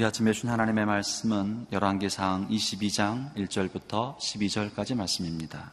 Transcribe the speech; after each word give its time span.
이 0.00 0.02
아침에 0.02 0.32
준 0.32 0.48
하나님의 0.48 0.86
말씀은 0.86 1.66
열왕기상 1.70 2.48
22장 2.48 3.34
1절부터 3.34 4.16
12절까지 4.16 4.94
말씀입니다. 4.94 5.72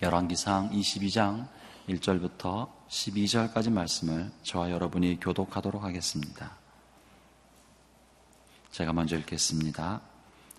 열왕기상 0.00 0.70
22장 0.70 1.46
1절부터 1.90 2.70
12절까지 2.88 3.70
말씀을 3.70 4.30
저와 4.42 4.70
여러분이 4.70 5.20
교독하도록 5.20 5.84
하겠습니다. 5.84 6.52
제가 8.70 8.94
먼저 8.94 9.18
읽겠습니다. 9.18 10.00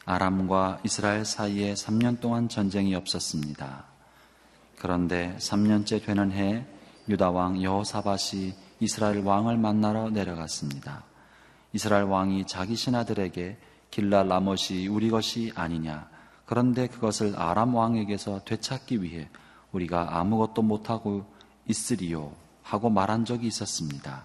아람과 0.05 0.81
이스라엘 0.83 1.25
사이에 1.25 1.73
3년 1.73 2.19
동안 2.19 2.47
전쟁이 2.47 2.93
없었습니다. 2.93 3.85
그런데 4.77 5.35
3년째 5.39 6.05
되는 6.05 6.31
해 6.31 6.63
유다 7.09 7.31
왕 7.31 7.59
여호사밧이 7.59 8.53
이스라엘 8.81 9.23
왕을 9.23 9.57
만나러 9.57 10.11
내려갔습니다. 10.11 11.09
이스라엘 11.73 12.03
왕이 12.05 12.45
자기 12.47 12.75
신하들에게 12.75 13.57
길라 13.91 14.23
라못이 14.23 14.87
우리 14.87 15.09
것이 15.09 15.51
아니냐. 15.55 16.09
그런데 16.45 16.87
그것을 16.87 17.33
아람 17.37 17.75
왕에게서 17.75 18.43
되찾기 18.43 19.03
위해 19.03 19.29
우리가 19.71 20.17
아무것도 20.19 20.61
못하고 20.61 21.25
있으리요. 21.67 22.31
하고 22.63 22.89
말한 22.89 23.25
적이 23.25 23.47
있었습니다. 23.47 24.23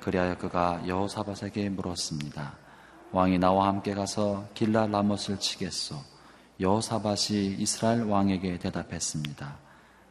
그리하여 0.00 0.36
그가 0.38 0.82
여호사밧에게 0.86 1.68
물었습니다. 1.70 2.56
왕이 3.12 3.38
나와 3.38 3.68
함께 3.68 3.94
가서 3.94 4.46
길라 4.54 4.86
라못을 4.86 5.38
치겠소. 5.38 5.96
여호사밧이 6.60 7.56
이스라엘 7.58 8.04
왕에게 8.04 8.58
대답했습니다. 8.58 9.56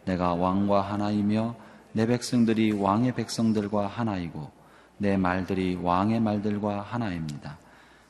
내가 0.06 0.34
왕과 0.34 0.82
하나이며 0.82 1.56
내 1.94 2.06
백성들이 2.06 2.72
왕의 2.74 3.16
백성들과 3.16 3.88
하나이고 3.88 4.57
내 4.98 5.18
말들이 5.18 5.76
왕의 5.76 6.20
말들과 6.20 6.82
하나입니다. 6.82 7.58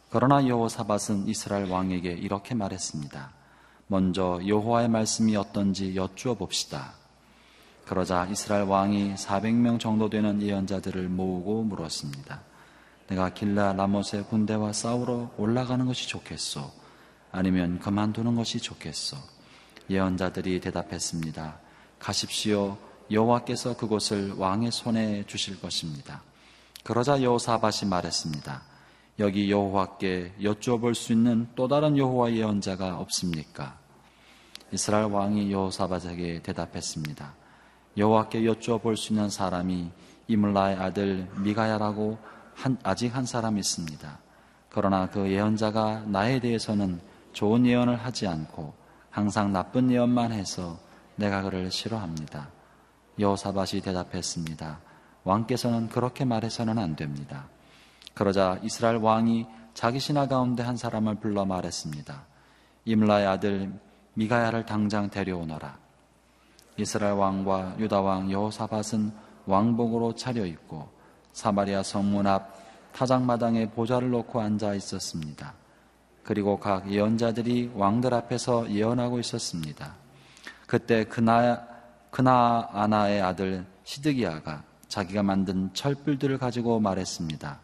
그러나 0.10 0.48
여호사밧은 0.48 1.28
이스라엘 1.28 1.70
왕에게 1.70 2.12
이렇게 2.12 2.56
말했습니다. 2.56 3.32
먼저 3.88 4.40
여호와의 4.46 4.90
말씀이 4.90 5.36
어떤지 5.36 5.96
여쭈어 5.96 6.36
봅시다. 6.36 6.94
그러자 7.86 8.26
이스라엘 8.26 8.64
왕이 8.64 9.16
400명 9.16 9.80
정도 9.80 10.10
되는 10.10 10.42
예언자들을 10.42 11.08
모으고 11.08 11.64
물었습니다. 11.64 12.42
내가 13.08 13.30
길라 13.30 13.74
라못의 13.74 14.26
군대와 14.30 14.74
싸우러 14.74 15.32
올라가는 15.38 15.86
것이 15.86 16.10
좋겠소? 16.10 16.70
아니면 17.32 17.80
그만두는 17.80 18.36
것이 18.36 18.60
좋겠소? 18.60 19.16
예언자들이 19.90 20.60
대답했습니다. 20.60 21.60
가십시오. 22.00 22.78
여호와께서 23.10 23.78
그곳을 23.78 24.34
왕의 24.34 24.72
손에 24.72 25.24
주실 25.26 25.62
것입니다. 25.62 26.22
그러자 26.88 27.22
여호사밧이 27.22 27.90
말했습니다. 27.90 28.62
여기 29.20 29.52
여호와께 29.52 30.36
여쭈어볼 30.42 30.96
수 30.96 31.12
있는 31.12 31.50
또 31.54 31.68
다른 31.68 31.98
여호와 31.98 32.32
예언자가 32.32 32.98
없습니까? 33.00 33.78
이스라엘 34.72 35.12
왕이 35.12 35.52
여호사밧에게 35.52 36.44
대답했습니다. 36.44 37.34
여호와께 37.98 38.46
여쭈어볼 38.46 38.96
수 38.96 39.12
있는 39.12 39.30
사람이 39.30 39.92
이물라의 40.30 40.78
아들 40.78 41.30
미가야라고 41.36 42.20
한, 42.56 42.78
아직 42.84 43.14
한 43.14 43.26
사람 43.26 43.58
있습니다. 43.58 44.20
그러나 44.70 45.10
그 45.10 45.30
예언자가 45.30 46.04
나에 46.06 46.40
대해서는 46.40 47.02
좋은 47.34 47.66
예언을 47.66 47.98
하지 47.98 48.28
않고 48.28 48.74
항상 49.10 49.52
나쁜 49.52 49.92
예언만 49.92 50.32
해서 50.32 50.80
내가 51.18 51.42
그를 51.42 51.70
싫어합니다. 51.70 52.48
여호사밧이 53.20 53.82
대답했습니다. 53.82 54.87
왕께서는 55.28 55.90
그렇게 55.90 56.24
말해서는 56.24 56.80
안 56.80 56.96
됩니다. 56.96 57.48
그러자 58.14 58.60
이스라엘 58.64 58.96
왕이 58.96 59.46
자기 59.74 60.00
신하 60.00 60.28
가운데 60.28 60.64
한 60.64 60.78
사람을 60.78 61.16
불러 61.16 61.46
말했습니다. 61.46 62.24
임라의 62.86 63.28
아들 63.28 63.72
미가야를 64.14 64.66
당장 64.66 65.10
데려오너라. 65.10 65.78
이스라엘 66.78 67.14
왕과 67.14 67.76
유다 67.78 68.02
왕 68.02 68.32
여호사밧은 68.32 69.12
왕복으로 69.46 70.16
차려입고 70.16 70.88
사마리아 71.34 71.84
성문 71.84 72.26
앞 72.26 72.56
타작마당에 72.94 73.70
보좌를 73.70 74.10
놓고 74.10 74.40
앉아 74.40 74.74
있었습니다. 74.76 75.54
그리고 76.24 76.60
각 76.60 76.90
예언자들이 76.90 77.72
왕들 77.76 78.14
앞에서 78.14 78.70
예언하고 78.72 79.20
있었습니다. 79.20 79.96
그때 80.66 81.04
그나, 81.04 81.68
그나아나의 82.12 83.22
아들 83.22 83.66
시드기야가 83.84 84.64
자기가 84.88 85.24
만든 85.24 85.70
철불들을 85.74 86.38
가지고 86.38 86.80
말했습니다. 86.80 87.60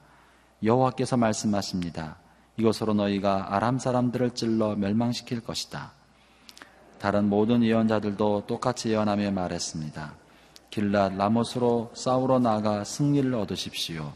여호와께서 0.63 1.17
말씀하십니다. 1.17 2.17
이것으로 2.57 2.93
너희가 2.93 3.55
아람 3.55 3.79
사람들을 3.79 4.31
찔러 4.31 4.75
멸망시킬 4.75 5.41
것이다. 5.41 5.91
다른 6.99 7.27
모든 7.27 7.63
예언자들도 7.63 8.45
똑같이 8.47 8.89
예언하며 8.89 9.31
말했습니다. 9.31 10.13
길랏 10.71 11.17
라못으로 11.17 11.91
싸우러 11.93 12.39
나가 12.39 12.83
승리를 12.83 13.33
얻으십시오. 13.33 14.13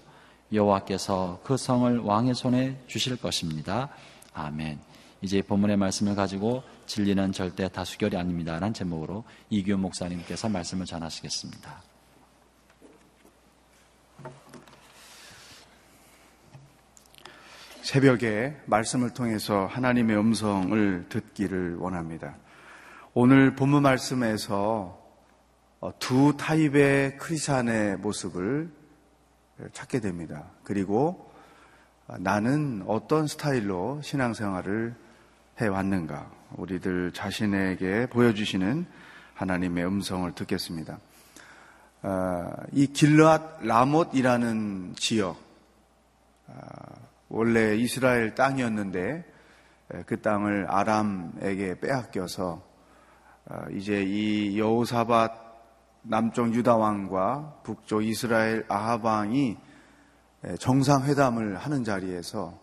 여호와께서 0.53 1.41
그 1.43 1.57
성을 1.57 1.99
왕의 1.99 2.33
손에 2.35 2.81
주실 2.87 3.17
것입니다. 3.17 3.89
아멘. 4.33 4.79
이제 5.21 5.41
본문의 5.41 5.77
말씀을 5.77 6.15
가지고 6.15 6.63
진리는 6.85 7.31
절대 7.31 7.67
다수결이 7.67 8.15
아닙니다라는 8.15 8.73
제목으로 8.73 9.23
이규 9.49 9.75
목사님께서 9.77 10.47
말씀을 10.47 10.85
전하시겠습니다. 10.85 11.86
새벽에 17.87 18.53
말씀을 18.65 19.11
통해서 19.11 19.65
하나님의 19.65 20.17
음성을 20.17 21.05
듣기를 21.07 21.77
원합니다. 21.77 22.35
오늘 23.13 23.55
본문 23.55 23.81
말씀에서 23.81 25.01
두 25.97 26.35
타입의 26.35 27.17
크리스찬의 27.17 27.95
모습을 27.99 28.69
찾게 29.71 30.01
됩니다. 30.01 30.43
그리고 30.65 31.31
나는 32.19 32.83
어떤 32.87 33.25
스타일로 33.25 34.01
신앙생활을 34.03 34.93
해왔는가? 35.61 36.29
우리들 36.57 37.13
자신에게 37.13 38.07
보여주시는 38.07 38.85
하나님의 39.33 39.85
음성을 39.85 40.29
듣겠습니다. 40.33 40.99
이 42.73 42.87
길르앗 42.87 43.61
라못이라는 43.61 44.95
지역, 44.97 45.39
원래 47.29 47.75
이스라엘 47.75 48.35
땅이었는데 48.35 49.25
그 50.05 50.21
땅을 50.21 50.67
아람에게 50.69 51.79
빼앗겨서 51.79 52.61
어, 53.49 53.61
이제 53.71 54.03
이 54.03 54.59
여호사밧 54.59 55.47
남쪽 56.01 56.53
유다 56.53 56.75
왕과 56.75 57.61
북쪽 57.63 58.03
이스라엘 58.03 58.65
아합 58.67 59.05
왕이 59.05 59.57
정상회담을 60.59 61.57
하는 61.57 61.83
자리에서 61.83 62.59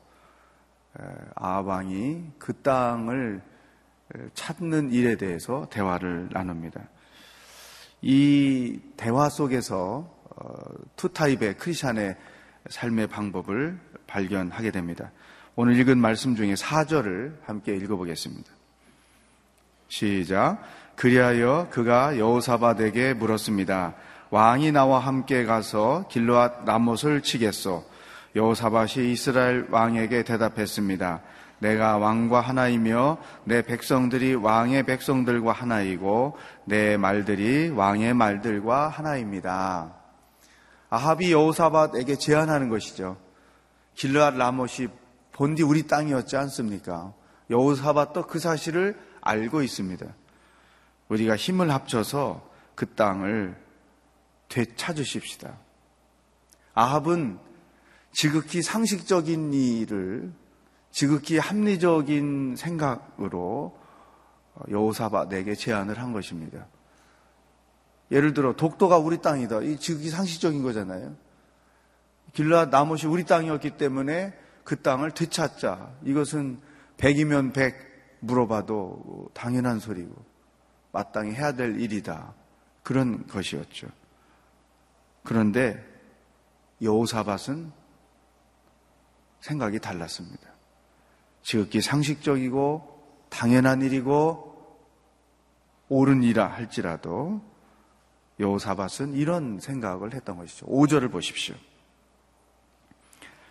아합 1.35 1.67
왕이 1.67 2.33
그 2.39 2.53
땅을 2.63 3.43
찾는 4.35 4.93
일에 4.93 5.17
대해서 5.17 5.67
대화를 5.71 6.29
나눕니다. 6.33 6.83
이 8.03 8.81
대화 8.97 9.29
속에서 9.31 10.15
어, 10.37 10.55
two 10.97 11.09
type의 11.09 11.56
크리스천의 11.57 12.17
삶의 12.69 13.09
방법을 13.09 13.79
발견하게 14.07 14.71
됩니다. 14.71 15.11
오늘 15.57 15.78
읽은 15.78 15.99
말씀 15.99 16.34
중에 16.34 16.55
4절을 16.55 17.37
함께 17.45 17.77
읽어보겠습니다. 17.77 18.51
시작. 19.89 20.63
그리하여 20.97 21.69
그가 21.71 22.19
여호사밧에게 22.19 23.15
물었습니다. 23.15 23.95
왕이 24.31 24.72
나와 24.72 24.99
함께 24.99 25.45
가서 25.45 26.07
길르앗 26.09 26.65
라못을 26.65 27.21
치겠소. 27.21 27.84
여호사밧이 28.34 29.13
이스라엘 29.13 29.69
왕에게 29.71 30.25
대답했습니다. 30.25 31.21
내가 31.60 31.99
왕과 31.99 32.41
하나이며 32.41 33.19
내 33.45 33.63
백성들이 33.63 34.34
왕의 34.34 34.83
백성들과 34.84 35.53
하나이고 35.53 36.37
내 36.65 36.97
말들이 36.97 37.69
왕의 37.71 38.15
말들과 38.15 38.89
하나입니다. 38.89 40.03
아합이 40.95 41.33
여호사밧에게 41.33 42.15
제안하는 42.15 42.69
것이죠. 42.69 43.17
길르앗 43.95 44.37
라못이 44.37 44.89
본디 45.33 45.65
우리 45.65 45.89
땅이었지 45.89 46.37
않습니까? 46.37 47.13
여호사밧도 47.51 48.29
그 48.29 48.39
사실을 48.39 48.97
알고 49.21 49.63
있습니다. 49.63 50.07
우리가 51.09 51.35
힘을 51.35 51.73
합쳐서 51.73 52.49
그 52.77 52.95
땅을 52.95 53.61
되찾으십시다. 54.49 55.59
아합은 56.75 57.41
지극히 58.13 58.63
상식적인 58.63 59.53
일을 59.53 60.33
지극히 60.93 61.39
합리적인 61.39 62.55
생각으로 62.55 63.77
여호사밧에게 64.71 65.57
제안을 65.57 65.99
한 65.99 66.13
것입니다. 66.13 66.69
예를 68.10 68.34
들어 68.34 68.54
독도가 68.54 68.98
우리 68.98 69.18
땅이다. 69.18 69.62
이 69.62 69.78
지극히 69.78 70.10
상식적인 70.10 70.62
거잖아요. 70.62 71.16
길라 72.33 72.66
나못이 72.66 73.06
우리 73.06 73.24
땅이었기 73.24 73.77
때문에 73.77 74.34
그 74.65 74.80
땅을 74.80 75.12
되찾자. 75.12 75.95
이것은 76.04 76.59
백이면 76.97 77.53
백 77.53 77.74
물어봐도 78.21 79.30
당연한 79.34 79.78
소리고 79.78 80.15
마땅히 80.92 81.34
해야 81.34 81.53
될 81.53 81.80
일이다. 81.80 82.34
그런 82.83 83.27
것이었죠. 83.27 83.89
그런데 85.22 85.84
여호사밧은 86.83 87.72
생각이 89.41 89.78
달랐습니다. 89.78 90.48
지극히 91.42 91.80
상식적이고 91.80 92.95
당연한 93.28 93.83
일이고 93.83 94.53
옳은 95.89 96.22
일이라 96.22 96.47
할지라도 96.47 97.42
여호사밧은 98.41 99.15
이런 99.15 99.60
생각을 99.60 100.15
했던 100.15 100.36
것이죠. 100.36 100.66
5절을 100.66 101.10
보십시오. 101.10 101.54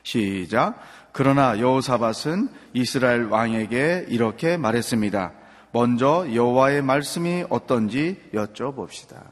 시작. 0.04 0.80
그러나 1.14 1.60
여호사밧은 1.60 2.50
이스라엘 2.74 3.26
왕에게 3.26 4.08
이렇게 4.10 4.58
말했습니다. 4.58 5.34
먼저 5.72 6.28
여호와의 6.34 6.82
말씀이 6.82 7.46
어떤지 7.50 8.22
여쭤봅시다. 8.34 9.32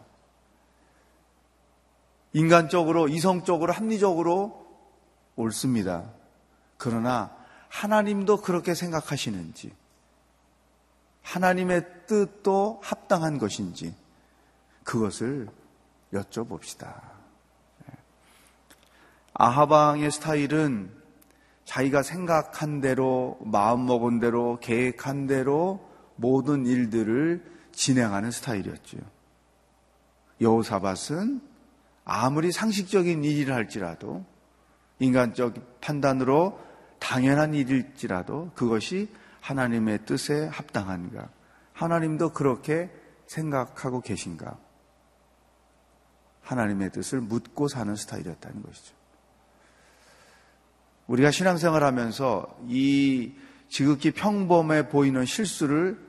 인간적으로, 2.33 3.09
이성적으로, 3.09 3.74
합리적으로 3.74 4.65
옳습니다. 5.36 6.09
그러나 6.77 7.36
하나님도 7.68 8.38
그렇게 8.38 8.74
생각하시는지, 8.74 9.71
하나님의 11.21 11.86
뜻도 12.07 12.80
합당한 12.83 13.38
것인지, 13.38 13.94
그것을 14.83 15.48
여쭤봅시다. 16.13 17.12
아하방의 19.33 20.12
스타일은 20.12 20.92
자기가 21.66 22.04
생각한 22.04 22.81
대로, 22.81 23.39
마음먹은 23.44 24.19
대로, 24.19 24.60
계획한 24.60 25.28
대로 25.28 25.88
모든 26.16 26.66
일들을 26.66 27.44
진행하는 27.72 28.31
스타일이었죠. 28.31 28.98
여호사밧은 30.42 31.42
아무리 32.04 32.51
상식적인 32.51 33.24
일을 33.24 33.54
할지라도 33.54 34.25
인간적 35.00 35.80
판단으로 35.81 36.60
당연한 37.00 37.54
일일지라도 37.54 38.51
그것이 38.54 39.10
하나님의 39.39 40.06
뜻에 40.06 40.48
합당한가? 40.48 41.30
하나님도 41.74 42.34
그렇게 42.34 42.92
생각하고 43.27 44.01
계신가? 44.01 44.57
하나님의 46.41 46.91
뜻을 46.91 47.21
묻고 47.21 47.67
사는 47.67 47.95
스타일이었다는 47.95 48.61
것이죠. 48.63 48.95
우리가 51.07 51.31
신앙생활 51.31 51.83
하면서 51.83 52.57
이 52.67 53.33
지극히 53.69 54.11
평범해 54.11 54.89
보이는 54.89 55.25
실수를 55.25 55.99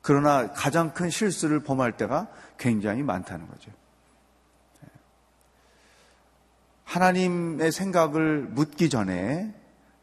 그러나 0.00 0.52
가장 0.52 0.94
큰 0.94 1.10
실수를 1.10 1.60
범할 1.60 1.96
때가 1.96 2.28
굉장히 2.56 3.02
많다는 3.02 3.46
거죠. 3.48 3.70
하나님의 6.84 7.70
생각을 7.70 8.48
묻기 8.48 8.88
전에 8.88 9.54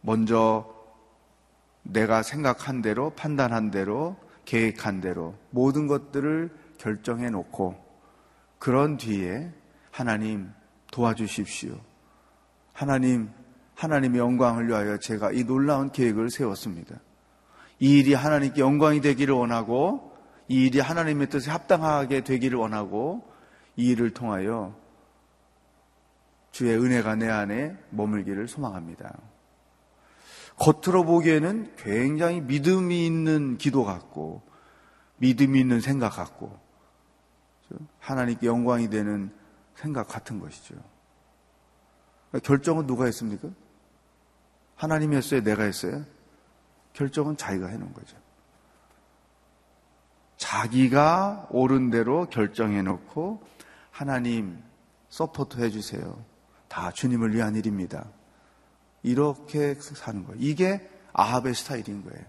먼저 0.02 0.72
내가 1.82 2.22
생각한 2.22 2.82
대로, 2.84 3.12
판단한 3.12 3.72
대로, 3.72 4.18
계획한 4.46 5.02
대로 5.02 5.36
모든 5.50 5.88
것들을 5.88 6.56
결정해 6.78 7.30
놓고 7.32 7.85
그런 8.60 8.98
뒤에 8.98 9.52
하나님 9.92 10.52
도와주십시오. 10.92 11.80
하나님 12.74 13.30
하나님의 13.76 14.20
영광을 14.20 14.68
위하여 14.68 14.98
제가 14.98 15.32
이 15.32 15.44
놀라운 15.44 15.92
계획을 15.92 16.30
세웠습니다. 16.30 17.00
이 17.80 18.00
일이 18.00 18.14
하나님께 18.14 18.62
영광이 18.62 19.02
되기를 19.02 19.34
원하고 19.36 20.16
이 20.48 20.66
일이 20.66 20.80
하나님의 20.80 21.30
뜻에 21.30 21.52
합당하게 21.52 22.22
되기를 22.22 22.58
원하고 22.58 23.28
이 23.76 23.90
일을 23.90 24.12
통하여 24.12 24.76
주의 26.52 26.74
은혜가 26.78 27.16
내 27.16 27.28
안에 27.28 27.76
머물기를 27.90 28.48
소망합니다. 28.48 29.14
겉으로 30.58 31.04
보기에는 31.04 31.74
굉장히 31.76 32.40
믿음이 32.40 33.06
있는 33.06 33.58
기도 33.58 33.84
같고 33.84 34.42
믿음이 35.18 35.60
있는 35.60 35.82
생각 35.82 36.12
같고 36.12 36.58
하나님께 38.00 38.48
영광이 38.48 38.90
되는 38.90 39.32
생각 39.76 40.08
같은 40.08 40.40
것이죠. 40.40 40.76
결정은 42.44 42.86
누가 42.88 43.06
했습니까? 43.06 43.50
하나님이 44.76 45.16
했어요? 45.16 45.42
내가 45.42 45.64
했어요? 45.64 46.04
결정은 46.94 47.38
자기가 47.38 47.68
해놓은 47.68 47.94
거죠. 47.94 48.18
자기가 50.38 51.48
옳은 51.50 51.90
대로 51.90 52.28
결정해놓고 52.30 53.42
하나님 53.92 54.62
support 55.10 55.62
해주세요. 55.62 56.24
다 56.68 56.92
주님을 56.92 57.34
위한 57.34 57.56
일입니다. 57.56 58.06
이렇게 59.02 59.76
사는 59.76 60.26
거예요. 60.26 60.38
이게 60.42 60.90
아합의 61.14 61.54
스타일인 61.54 62.04
거예요. 62.04 62.26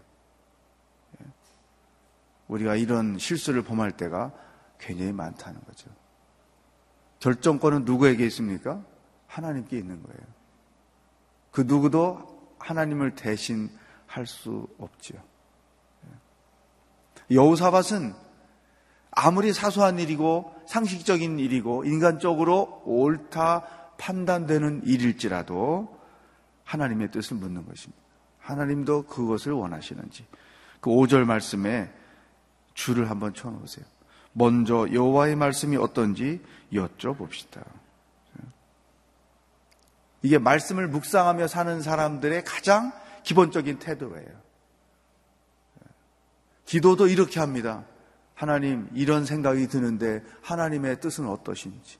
예. 1.20 1.26
우리가 2.48 2.76
이런 2.76 3.18
실수를 3.18 3.62
범할 3.64 3.96
때가 3.96 4.32
굉장히 4.78 5.12
많다는 5.12 5.60
거죠. 5.64 5.90
결정권은 7.20 7.84
누구에게 7.84 8.24
있습니까? 8.26 8.82
하나님께 9.26 9.78
있는 9.78 10.02
거예요. 10.02 10.20
그 11.50 11.62
누구도 11.62 12.54
하나님을 12.58 13.14
대신 13.14 13.70
할 14.06 14.26
수 14.26 14.66
없지요. 14.78 15.20
여우사밧은 17.30 18.14
아무리 19.10 19.52
사소한 19.52 19.98
일이고 19.98 20.54
상식적인 20.66 21.38
일이고 21.38 21.84
인간적으로 21.84 22.82
옳다 22.84 23.66
판단되는 23.98 24.82
일일지라도 24.84 25.98
하나님의 26.64 27.10
뜻을 27.10 27.36
묻는 27.36 27.66
것입니다. 27.66 28.02
하나님도 28.38 29.06
그것을 29.06 29.52
원하시는지 29.52 30.26
그 30.80 30.90
5절 30.90 31.24
말씀에 31.24 31.92
줄을 32.74 33.10
한번 33.10 33.34
쳐놓으세요. 33.34 33.84
먼저 34.38 34.86
여호와의 34.92 35.34
말씀이 35.34 35.78
어떤지 35.78 36.44
여쭤봅시다. 36.70 37.64
이게 40.20 40.36
말씀을 40.36 40.88
묵상하며 40.88 41.48
사는 41.48 41.80
사람들의 41.80 42.44
가장 42.44 42.92
기본적인 43.22 43.78
태도예요. 43.78 44.28
기도도 46.66 47.06
이렇게 47.06 47.40
합니다. 47.40 47.86
하나님, 48.34 48.90
이런 48.92 49.24
생각이 49.24 49.68
드는데 49.68 50.22
하나님의 50.42 51.00
뜻은 51.00 51.26
어떠신지. 51.26 51.96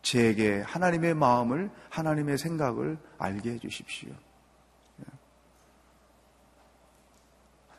제게 0.00 0.62
하나님의 0.62 1.12
마음을, 1.12 1.70
하나님의 1.90 2.38
생각을 2.38 2.96
알게 3.18 3.50
해 3.50 3.58
주십시오. 3.58 4.10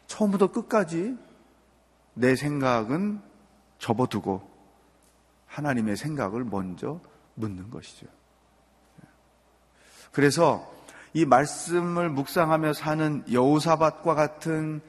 처음부터 0.06 0.52
끝까지 0.52 1.18
내 2.14 2.36
생각은 2.36 3.22
접어두고 3.80 4.50
하나님의 5.48 5.98
생각을 5.98 6.44
먼저 6.44 7.00
묻는 7.36 7.70
것이죠. 7.70 8.08
그래서 10.12 10.72
이 11.14 11.26
말씀을 11.26 12.10
묵상하며 12.10 12.74
사는 12.74 13.24
여우사밭과 13.32 14.16
같은 14.16 14.82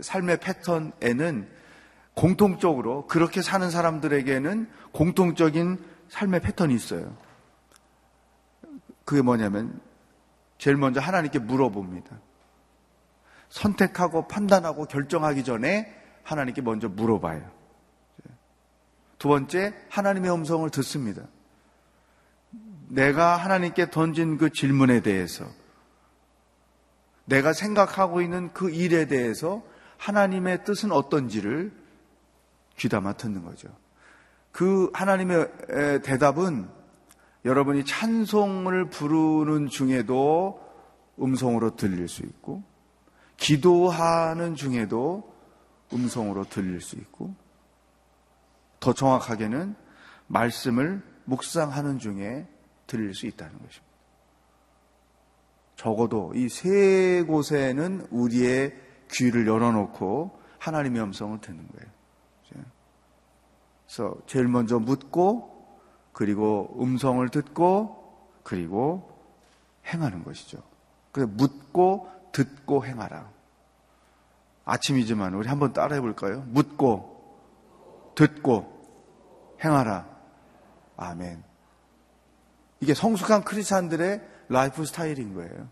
삶의 0.00 0.40
패턴에는 0.40 1.48
공통적으로 2.14 3.06
그렇게 3.06 3.42
사는 3.42 3.70
사람들에게는 3.70 4.68
공통적인 4.92 5.78
삶의 6.08 6.40
패턴이 6.40 6.74
있어요. 6.74 7.16
그게 9.04 9.22
뭐냐면 9.22 9.80
제일 10.58 10.76
먼저 10.76 11.00
하나님께 11.00 11.38
물어봅니다. 11.38 12.18
선택하고 13.48 14.28
판단하고 14.28 14.84
결정하기 14.86 15.44
전에 15.44 15.94
하나님께 16.22 16.60
먼저 16.62 16.88
물어봐요. 16.88 17.50
두 19.18 19.28
번째, 19.28 19.74
하나님의 19.88 20.30
음성을 20.32 20.68
듣습니다. 20.70 21.22
내가 22.88 23.36
하나님께 23.36 23.90
던진 23.90 24.38
그 24.38 24.50
질문에 24.50 25.00
대해서 25.00 25.44
내가 27.24 27.52
생각하고 27.52 28.22
있는 28.22 28.52
그 28.52 28.70
일에 28.70 29.06
대해서 29.06 29.62
하나님의 29.98 30.64
뜻은 30.64 30.92
어떤지를 30.92 31.72
귀담아 32.76 33.14
듣는 33.14 33.44
거죠. 33.44 33.68
그 34.52 34.90
하나님의 34.94 36.02
대답은 36.04 36.68
여러분이 37.44 37.84
찬송을 37.84 38.88
부르는 38.88 39.68
중에도 39.68 40.60
음성으로 41.20 41.76
들릴 41.76 42.08
수 42.08 42.22
있고, 42.22 42.62
기도하는 43.38 44.54
중에도 44.54 45.32
음성으로 45.92 46.44
들릴 46.44 46.82
수 46.82 46.96
있고, 46.96 47.34
더 48.80 48.92
정확하게는 48.92 49.74
말씀을 50.26 51.02
묵상하는 51.24 51.98
중에 51.98 52.46
들릴 52.86 53.14
수 53.14 53.26
있다는 53.26 53.54
것입니다. 53.54 53.88
적어도 55.76 56.32
이 56.34 56.48
세 56.48 57.22
곳에는 57.22 58.08
우리의 58.10 58.74
귀를 59.10 59.46
열어놓고 59.46 60.38
하나님의 60.58 61.02
음성을 61.02 61.40
듣는 61.40 61.66
거예요. 61.68 61.98
그래서 63.86 64.16
제일 64.26 64.48
먼저 64.48 64.78
묻고 64.78 65.78
그리고 66.12 66.76
음성을 66.80 67.26
듣고 67.30 68.18
그리고 68.42 69.10
행하는 69.86 70.24
것이죠. 70.24 70.62
그래서 71.12 71.30
묻고 71.34 72.10
듣고 72.32 72.84
행하라. 72.84 73.30
아침이지만 74.64 75.34
우리 75.34 75.48
한번 75.48 75.72
따라해 75.72 76.00
볼까요? 76.00 76.44
묻고 76.48 77.18
듣고 78.14 78.84
행하라. 79.64 80.06
아멘. 80.96 81.42
이게 82.80 82.94
성숙한 82.94 83.44
크리스찬들의 83.44 84.22
라이프 84.48 84.84
스타일인 84.84 85.34
거예요. 85.34 85.68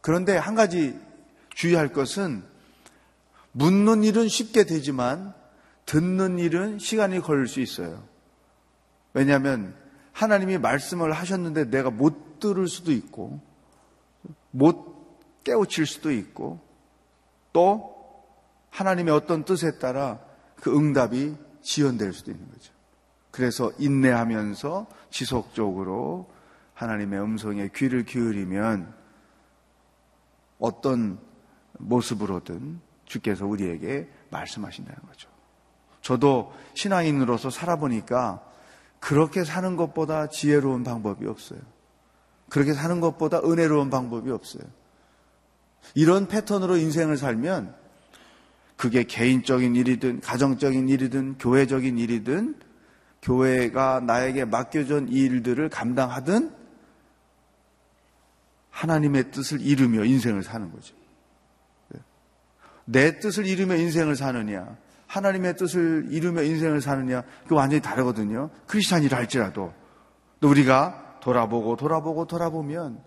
그런데 0.00 0.36
한 0.36 0.54
가지 0.54 0.98
주의할 1.50 1.92
것은 1.92 2.44
묻는 3.52 4.02
일은 4.02 4.28
쉽게 4.28 4.64
되지만 4.64 5.34
듣는 5.86 6.38
일은 6.38 6.78
시간이 6.78 7.20
걸릴 7.20 7.46
수 7.46 7.60
있어요. 7.60 8.02
왜냐하면 9.12 9.74
하나님이 10.12 10.58
말씀을 10.58 11.12
하셨는데 11.12 11.70
내가 11.70 11.90
못 11.90 12.38
들을 12.40 12.68
수도 12.68 12.92
있고 12.92 13.40
못 14.50 14.93
깨우칠 15.44 15.86
수도 15.86 16.10
있고 16.10 16.60
또 17.52 17.94
하나님의 18.70 19.14
어떤 19.14 19.44
뜻에 19.44 19.78
따라 19.78 20.18
그 20.56 20.74
응답이 20.76 21.36
지연될 21.62 22.12
수도 22.12 22.32
있는 22.32 22.50
거죠. 22.50 22.72
그래서 23.30 23.70
인내하면서 23.78 24.86
지속적으로 25.10 26.30
하나님의 26.74 27.20
음성에 27.20 27.70
귀를 27.74 28.04
기울이면 28.04 28.94
어떤 30.58 31.18
모습으로든 31.78 32.80
주께서 33.04 33.46
우리에게 33.46 34.08
말씀하신다는 34.30 35.02
거죠. 35.06 35.28
저도 36.00 36.52
신앙인으로서 36.74 37.50
살아보니까 37.50 38.42
그렇게 39.00 39.44
사는 39.44 39.76
것보다 39.76 40.28
지혜로운 40.28 40.84
방법이 40.84 41.26
없어요. 41.26 41.60
그렇게 42.48 42.72
사는 42.72 43.00
것보다 43.00 43.40
은혜로운 43.40 43.90
방법이 43.90 44.30
없어요. 44.30 44.64
이런 45.94 46.26
패턴으로 46.26 46.76
인생을 46.76 47.16
살면 47.16 47.74
그게 48.76 49.04
개인적인 49.04 49.76
일이든 49.76 50.20
가정적인 50.20 50.88
일이든 50.88 51.38
교회적인 51.38 51.98
일이든 51.98 52.56
교회가 53.22 54.00
나에게 54.00 54.44
맡겨준 54.44 55.08
일들을 55.08 55.68
감당하든 55.68 56.50
하나님의 58.70 59.30
뜻을 59.30 59.60
이루며 59.60 60.04
인생을 60.04 60.42
사는 60.42 60.70
거죠. 60.70 60.94
내 62.84 63.18
뜻을 63.18 63.46
이루며 63.46 63.76
인생을 63.76 64.16
사느냐, 64.16 64.76
하나님의 65.06 65.56
뜻을 65.56 66.08
이루며 66.10 66.42
인생을 66.42 66.80
사느냐, 66.80 67.22
그 67.46 67.54
완전히 67.54 67.80
다르거든요. 67.80 68.50
크리스찬이라 68.66 69.16
할지라도. 69.16 69.72
또 70.40 70.50
우리가 70.50 71.18
돌아보고 71.22 71.76
돌아보고 71.76 72.26
돌아보면 72.26 73.02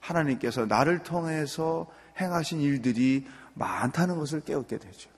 하나님께서 0.00 0.66
나를 0.66 1.02
통해서 1.02 1.86
행하신 2.20 2.60
일들이 2.60 3.26
많다는 3.54 4.18
것을 4.18 4.40
깨닫게 4.40 4.78
되죠. 4.78 5.10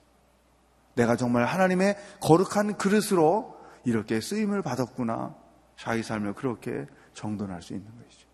내가 0.95 1.17
정말 1.17 1.45
하나님의 1.45 1.97
거룩한 2.21 2.77
그릇으로 2.77 3.59
이렇게 3.85 4.21
쓰임을 4.21 4.63
받았구나. 4.63 5.35
자기 5.77 6.03
삶을 6.03 6.35
그렇게 6.35 6.87
정돈할 7.15 7.63
수 7.63 7.73
있는 7.73 7.87
것이죠. 7.87 8.27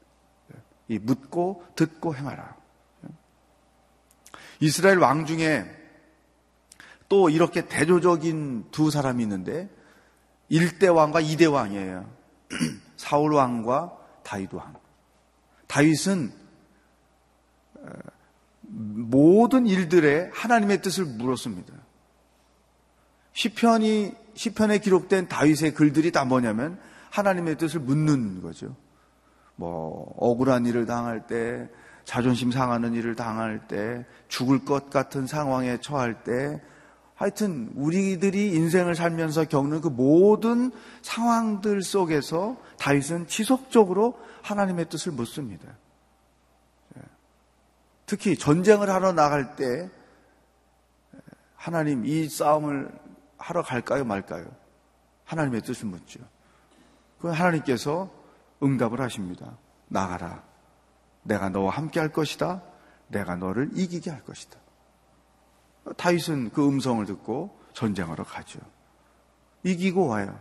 이 0.89 0.99
묻고 0.99 1.65
듣고 1.75 2.15
행하라. 2.15 2.57
이스라엘 4.61 4.99
왕 4.99 5.27
중에 5.27 5.65
또 7.09 7.31
이렇게 7.31 7.67
대조적인 7.69 8.71
두 8.71 8.91
사람이 8.91 9.23
있는데 9.23 9.69
1대 10.51 10.95
왕과 10.95 11.23
2대 11.23 11.53
왕이에요. 11.53 12.11
사울 12.97 13.35
왕과 13.35 13.97
다윗 14.23 14.53
왕. 14.55 14.75
다윗은 15.67 16.33
모든 18.63 19.67
일들에 19.67 20.31
하나님의 20.33 20.83
뜻을 20.83 21.05
물었습니다. 21.05 21.73
시편이 23.33 24.13
시편에 24.35 24.79
기록된 24.79 25.29
다윗의 25.29 25.75
글들이 25.75 26.13
다 26.13 26.25
뭐냐면 26.25 26.79
하나님의 27.11 27.57
뜻을 27.57 27.81
묻는 27.81 28.43
거죠. 28.43 28.77
뭐 29.57 30.15
억울한 30.19 30.67
일을 30.67 30.87
당할 30.87 31.27
때, 31.27 31.69
자존심 32.05 32.53
상하는 32.53 32.95
일을 32.95 33.15
당할 33.15 33.67
때, 33.67 34.05
죽을 34.29 34.65
것 34.65 34.91
같은 34.91 35.27
상황에 35.27 35.79
처할 35.81 36.23
때, 36.23 36.63
하여튼 37.17 37.73
우리들이 37.75 38.55
인생을 38.55 38.95
살면서 38.95 39.47
겪는 39.47 39.81
그 39.81 39.89
모든 39.89 40.71
상황들 41.01 41.83
속에서 41.83 42.57
다윗은 42.79 43.27
지속적으로 43.27 44.19
하나님의 44.43 44.91
뜻을 44.91 45.13
묻습니다. 45.13 45.77
특히 48.05 48.37
전쟁을 48.37 48.91
하러 48.91 49.13
나갈 49.13 49.57
때 49.57 49.91
하나님 51.57 52.05
이 52.05 52.29
싸움을 52.29 52.91
하러 53.39 53.63
갈까요 53.63 54.05
말까요? 54.05 54.47
하나님의 55.25 55.63
뜻을 55.63 55.89
묻죠. 55.89 56.21
그 57.19 57.29
하나님께서 57.29 58.11
응답을 58.63 59.01
하십니다. 59.01 59.57
나가라. 59.89 60.45
내가 61.23 61.49
너와 61.49 61.73
함께 61.73 61.99
할 61.99 62.11
것이다. 62.11 62.63
내가 63.09 63.37
너를 63.37 63.71
이기게 63.75 64.11
할 64.11 64.23
것이다. 64.23 64.59
다윗은 65.97 66.51
그 66.51 66.67
음성을 66.67 67.05
듣고 67.07 67.59
전쟁하러 67.73 68.25
가죠. 68.25 68.61
이기고 69.63 70.07
와요. 70.07 70.39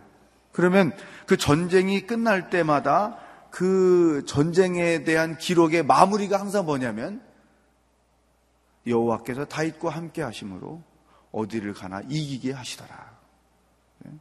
그러면 0.52 0.92
그 1.26 1.36
전쟁이 1.36 2.06
끝날 2.06 2.50
때마다 2.50 3.18
그 3.50 4.24
전쟁에 4.26 5.04
대한 5.04 5.36
기록의 5.38 5.84
마무리가 5.84 6.38
항상 6.38 6.64
뭐냐면 6.64 7.22
여호와께서 8.86 9.46
다윗과 9.46 9.90
함께 9.90 10.22
하심으로 10.22 10.82
어디를 11.32 11.74
가나 11.74 12.00
이기게 12.08 12.52
하시더라. 12.52 13.16
네? 14.04 14.12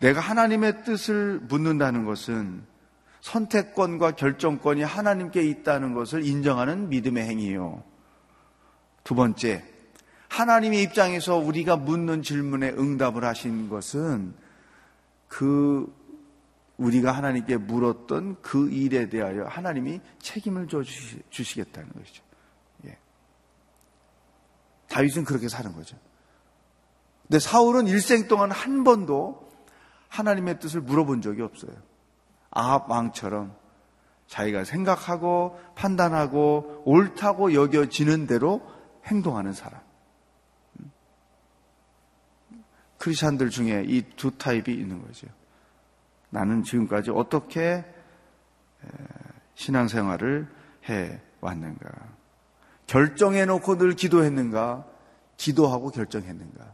내가 0.00 0.20
하나님의 0.20 0.84
뜻을 0.84 1.40
묻는다는 1.40 2.04
것은 2.04 2.66
선택권과 3.20 4.12
결정권이 4.12 4.82
하나님께 4.82 5.42
있다는 5.42 5.94
것을 5.94 6.24
인정하는 6.26 6.88
믿음의 6.88 7.24
행위요. 7.26 7.82
두 9.10 9.16
번째, 9.16 9.64
하나님의 10.28 10.84
입장에서 10.84 11.34
우리가 11.34 11.74
묻는 11.74 12.22
질문에 12.22 12.68
응답을 12.68 13.24
하신 13.24 13.68
것은 13.68 14.36
그 15.26 15.92
우리가 16.76 17.10
하나님께 17.10 17.56
물었던 17.56 18.40
그 18.40 18.70
일에 18.70 19.08
대하여 19.08 19.46
하나님이 19.46 20.00
책임을 20.20 20.68
져 20.68 20.84
주시겠다는 21.28 21.90
것이죠. 21.92 22.22
다윗은 24.88 25.24
그렇게 25.24 25.48
사는 25.48 25.72
거죠. 25.72 25.96
근데 27.22 27.40
사울은 27.40 27.88
일생 27.88 28.28
동안 28.28 28.52
한 28.52 28.84
번도 28.84 29.50
하나님의 30.06 30.60
뜻을 30.60 30.82
물어본 30.82 31.20
적이 31.20 31.42
없어요. 31.42 31.72
아합 32.50 32.88
왕처럼 32.88 33.56
자기가 34.28 34.62
생각하고 34.62 35.58
판단하고 35.74 36.84
옳다고 36.84 37.54
여겨지는 37.54 38.28
대로 38.28 38.78
행동하는 39.06 39.52
사람. 39.52 39.80
크리스천들 42.98 43.50
중에 43.50 43.84
이 43.86 44.02
두 44.16 44.30
타입이 44.36 44.72
있는 44.74 45.00
거죠. 45.02 45.26
나는 46.28 46.62
지금까지 46.62 47.10
어떻게 47.10 47.84
신앙생활을 49.54 50.48
해 50.88 51.20
왔는가? 51.40 51.88
결정해 52.86 53.46
놓고 53.46 53.78
늘 53.78 53.94
기도했는가? 53.94 54.86
기도하고 55.36 55.90
결정했는가? 55.90 56.72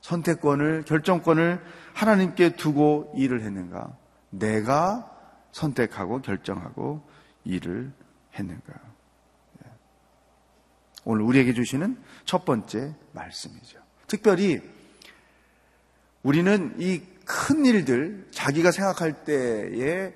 선택권을, 0.00 0.84
결정권을 0.84 1.60
하나님께 1.94 2.54
두고 2.54 3.12
일을 3.16 3.42
했는가? 3.42 3.96
내가 4.30 5.10
선택하고 5.50 6.20
결정하고 6.22 7.02
일을 7.44 7.92
했는가? 8.38 8.85
오늘 11.06 11.22
우리에게 11.22 11.54
주시는 11.54 11.96
첫 12.26 12.44
번째 12.44 12.94
말씀이죠. 13.14 13.78
특별히 14.06 14.60
우리는 16.22 16.74
이 16.78 17.16
큰 17.26 17.64
일들, 17.66 18.28
자기가 18.30 18.70
생각할 18.70 19.24
때에 19.24 20.14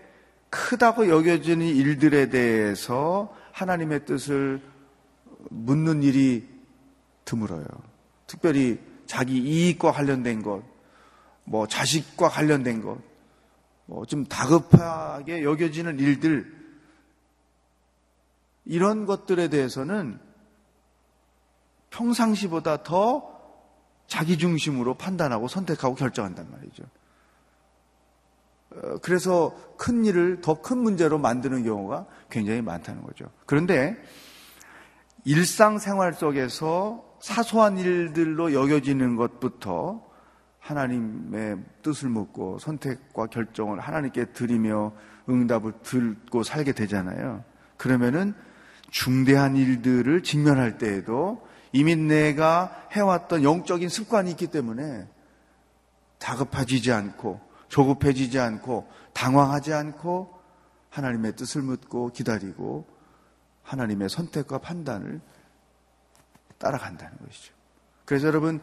크다고 0.49 1.09
여겨지는 1.09 1.67
일들에 1.67 2.31
대해서 2.31 3.37
하나님의 3.53 4.07
뜻을 4.07 4.63
묻는 5.51 6.03
일이 6.05 6.49
드물어요. 7.25 7.67
특별히 8.29 8.79
자기 9.07 9.39
이익과 9.39 9.91
관련된 9.91 10.43
것, 10.43 10.63
뭐 11.45 11.67
자식과 11.67 12.29
관련된 12.29 12.81
것, 12.81 12.99
어, 13.89 14.05
좀 14.07 14.25
다급하게 14.25 15.43
여겨지는 15.43 15.99
일들 15.99 16.61
이런 18.67 19.05
것들에 19.05 19.49
대해서는 19.49 20.21
평상시보다 21.91 22.83
더 22.83 23.39
자기 24.07 24.39
중심으로 24.39 24.95
판단하고 24.95 25.49
선택하고 25.49 25.95
결정한단 25.95 26.51
말이죠. 26.51 26.85
어, 28.73 28.99
그래서 29.03 29.57
큰 29.77 30.05
일을 30.05 30.41
더 30.41 30.63
큰 30.63 30.79
문제로 30.79 31.19
만드는 31.19 31.65
경우가 31.65 32.07
굉장히 32.31 32.63
많다는 32.63 33.03
거죠. 33.03 33.27
그런데 33.47 33.97
일상생활 35.25 36.15
속에서 36.15 37.05
사소한 37.21 37.79
일들로 37.79 38.53
여겨지는 38.53 39.17
것부터 39.17 40.09
하나님의 40.59 41.59
뜻을 41.83 42.09
묻고 42.09 42.59
선택과 42.59 43.27
결정을 43.27 43.81
하나님께 43.81 44.33
드리며 44.33 44.93
응답을 45.29 45.73
듣고 45.83 46.43
살게 46.43 46.73
되잖아요. 46.73 47.45
그러면은 47.77 48.35
중대한 48.91 49.57
일들을 49.57 50.23
직면할 50.23 50.79
때에도 50.79 51.47
이미 51.73 51.97
내가 51.97 52.87
해왔던 52.93 53.45
영적인 53.45 53.89
습관이 53.89 54.31
있기 54.33 54.49
때문에 54.49 55.07
다급해지지 56.19 56.93
않고 56.93 57.41
조급해지지 57.69 58.39
않고 58.39 58.89
당황하지 59.15 59.73
않고 59.73 60.41
하나님의 60.91 61.37
뜻을 61.37 61.63
묻고 61.63 62.11
기다리고 62.13 62.87
하나님의 63.63 64.09
선택과 64.09 64.59
판단을 64.59 65.21
따라간다는 66.59 67.17
것이죠. 67.25 67.55
그래서 68.05 68.27
여러분, 68.27 68.61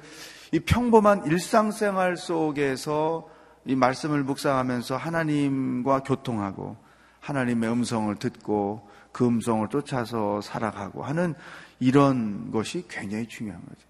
이 0.52 0.60
평범한 0.60 1.26
일상생활 1.26 2.18
속에서 2.18 3.30
이 3.66 3.76
말씀을 3.76 4.24
묵상하면서 4.24 4.98
하나님과 4.98 6.04
교통하고 6.04 6.78
하나님의 7.22 7.70
음성을 7.72 8.14
듣고 8.16 8.90
그 9.12 9.26
음성을 9.26 9.68
쫓아서 9.70 10.42
살아가고 10.42 11.04
하는 11.04 11.34
이런 11.80 12.52
것이 12.52 12.86
굉장히 12.88 13.28
중요한 13.28 13.64
거죠. 13.66 13.88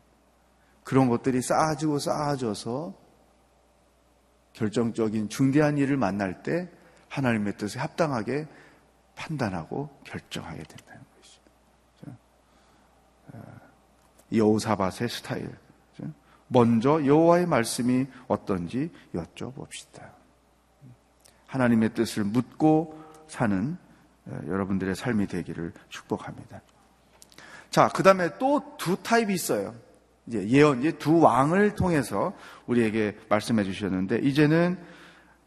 그런 0.83 1.09
것들이 1.09 1.41
쌓아지고 1.41 1.99
쌓아져서 1.99 2.93
결정적인 4.53 5.29
중대한 5.29 5.77
일을 5.77 5.97
만날 5.97 6.43
때 6.43 6.69
하나님의 7.09 7.57
뜻에 7.57 7.79
합당하게 7.79 8.47
판단하고 9.15 9.89
결정하게 10.03 10.63
된다는 10.63 11.01
것이죠. 11.17 12.17
어, 13.33 13.59
여호사밧의 14.31 15.09
스타일. 15.09 15.57
먼저 16.47 17.05
여호와의 17.05 17.45
말씀이 17.45 18.07
어떤지 18.27 18.89
여쭤봅시다. 19.13 20.11
하나님의 21.47 21.93
뜻을 21.93 22.23
묻고 22.23 23.03
사는 23.27 23.77
어, 24.25 24.39
여러분들의 24.47 24.95
삶이 24.95 25.27
되기를 25.27 25.73
축복합니다. 25.89 26.61
자, 27.69 27.89
그 27.89 28.03
다음에 28.03 28.37
또 28.37 28.77
두 28.77 28.95
타입이 28.95 29.33
있어요. 29.33 29.75
이제 30.27 30.47
예언, 30.49 30.79
이제 30.79 30.91
두 30.91 31.19
왕을 31.19 31.75
통해서 31.75 32.33
우리에게 32.67 33.17
말씀해 33.29 33.63
주셨는데, 33.63 34.19
이제는 34.23 34.77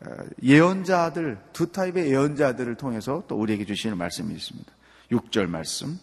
어, 0.00 0.10
예언자들, 0.42 1.38
두 1.52 1.70
타입의 1.72 2.10
예언자들을 2.10 2.74
통해서 2.76 3.22
또 3.28 3.36
우리에게 3.36 3.66
주시는 3.66 3.98
말씀이 3.98 4.32
있습니다. 4.34 4.72
6절 5.12 5.46
말씀 5.46 5.98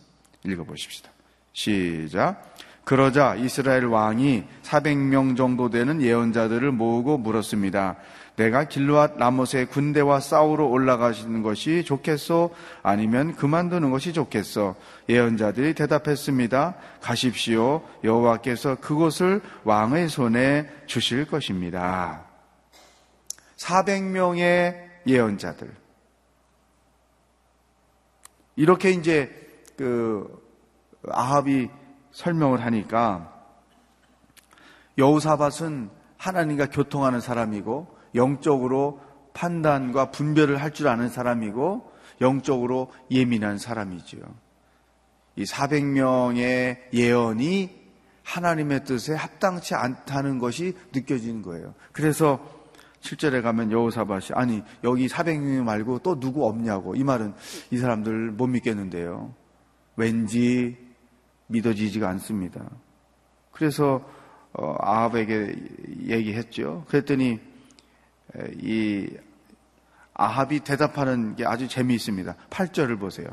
읽어보십시다. 0.46 1.10
시작. 1.54 2.56
그러자 2.84 3.36
이스라엘 3.36 3.86
왕이 3.86 4.46
400명 4.64 5.36
정도 5.36 5.70
되는 5.70 6.02
예언자들을 6.02 6.72
모으고 6.72 7.18
물었습니다. 7.18 7.98
내가 8.38 8.66
길르앗 8.66 9.18
라못의 9.18 9.66
군대와 9.72 10.20
싸우러 10.20 10.66
올라가시는 10.66 11.42
것이 11.42 11.84
좋겠소? 11.84 12.54
아니면 12.84 13.36
그만두는 13.36 13.90
것이 13.90 14.14
좋겠소? 14.14 14.76
예언자들이 15.10 15.74
대답했습니다. 15.74 16.76
가십시오. 17.02 17.84
여호와께서 18.04 18.76
그곳을 18.76 19.42
왕의 19.64 20.10
손에 20.10 20.70
주실 20.86 21.26
것입니다. 21.26 22.26
400명의 23.58 24.88
예언자들. 25.08 25.74
이렇게 28.56 28.92
이제 28.92 29.32
그 29.78 30.28
아합이 31.10 31.70
설명을 32.12 32.64
하니까 32.64 33.34
여우사밧은 35.00 35.90
하나님과 36.18 36.70
교통하는 36.70 37.20
사람이고 37.20 37.97
영적으로 38.16 39.00
판단과 39.34 40.12
분별을 40.12 40.62
할 40.62 40.72
줄 40.72 40.88
아는 40.88 41.10
사람이고 41.10 41.92
영적으로 42.22 42.92
예민한 43.12 43.58
사람이지요. 43.58 44.22
이 45.36 45.44
400명의 45.44 46.78
예언이 46.94 47.78
하나님의 48.24 48.84
뜻에 48.84 49.14
합당치 49.14 49.76
않다는 49.76 50.40
것이 50.40 50.76
느껴지는 50.94 51.42
거예요. 51.44 51.74
그래서 51.92 52.40
7절에 53.02 53.42
가면 53.42 53.72
여호사밭이 53.72 54.30
아니 54.34 54.64
여기 54.84 55.08
400명 55.08 55.64
말고 55.64 56.00
또 56.00 56.20
누구 56.20 56.46
없냐고 56.48 56.96
이 56.96 57.04
말은 57.04 57.34
이 57.72 57.78
사람들 57.78 58.32
못 58.32 58.48
믿겠는데요. 58.48 59.34
왠지 59.96 60.78
믿어지지가 61.48 62.10
않습니다. 62.10 62.70
그래서 63.52 64.04
어, 64.54 64.76
아합에게 64.80 65.56
얘기했죠. 66.08 66.84
그랬더니 66.88 67.40
이 68.62 69.08
아합이 70.14 70.62
대답하는 70.62 71.36
게 71.36 71.46
아주 71.46 71.68
재미있습니다. 71.68 72.36
8절을 72.50 73.00
보세요. 73.00 73.28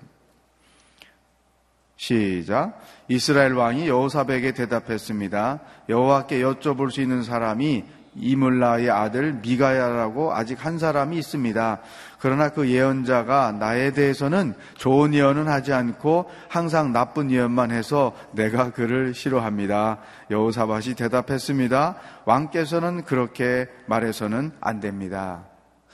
시작. 1.97 2.81
이스라엘 3.09 3.55
왕이 3.55 3.89
여호사백에 3.89 4.53
대답했습니다. 4.53 5.61
여호와께 5.89 6.43
여쭤볼 6.43 6.91
수 6.91 7.01
있는 7.01 7.23
사람이 7.23 7.85
이물라의 8.17 8.91
아들 8.91 9.35
미가야라고 9.35 10.35
아직 10.35 10.65
한 10.65 10.79
사람이 10.79 11.19
있습니다. 11.19 11.81
그러나 12.19 12.49
그 12.49 12.69
예언자가 12.69 13.53
나에 13.53 13.93
대해서는 13.93 14.55
좋은 14.77 15.15
예언은 15.15 15.49
하지 15.49 15.73
않고 15.73 16.31
항상 16.49 16.93
나쁜 16.93 17.31
예언만 17.31 17.71
해서 17.71 18.15
내가 18.33 18.71
그를 18.71 19.15
싫어합니다. 19.15 19.99
여호사밭이 20.31 20.95
대답했습니다. 20.95 21.97
왕께서는 22.25 23.05
그렇게 23.05 23.69
말해서는 23.87 24.53
안 24.61 24.81
됩니다. 24.81 25.45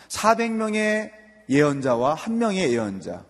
400명의 0.08 1.10
예언자와 1.48 2.14
한 2.14 2.38
명의 2.38 2.72
예언자. 2.72 3.24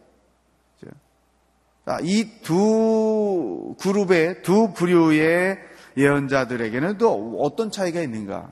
이 2.02 2.40
두 2.42 3.74
그룹의 3.80 4.42
두 4.42 4.72
부류의 4.72 5.58
예언자들에게는 5.96 6.98
또 6.98 7.38
어떤 7.40 7.70
차이가 7.70 8.00
있는가? 8.00 8.50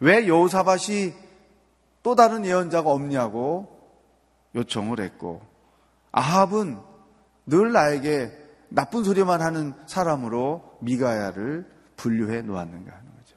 왜 0.00 0.26
여호사밭이 0.28 1.14
또 2.02 2.14
다른 2.14 2.44
예언자가 2.44 2.90
없냐고 2.90 3.76
요청을 4.54 5.00
했고 5.00 5.42
아합은 6.12 6.78
늘 7.46 7.72
나에게 7.72 8.32
나쁜 8.68 9.04
소리만 9.04 9.40
하는 9.42 9.74
사람으로 9.86 10.78
미가야를 10.80 11.66
분류해 11.96 12.42
놓았는가 12.42 12.92
하는 12.92 13.04
거죠. 13.16 13.36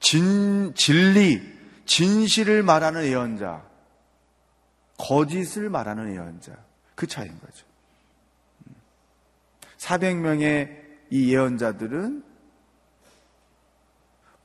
진, 0.00 0.74
진리, 0.74 1.42
진실을 1.84 2.62
말하는 2.62 3.04
예언자, 3.04 3.62
거짓을 4.98 5.68
말하는 5.68 6.14
예언자, 6.14 6.52
그 6.94 7.06
차이인 7.06 7.38
거죠. 7.40 7.66
400명의 9.78 10.82
이 11.10 11.32
예언자들은 11.32 12.24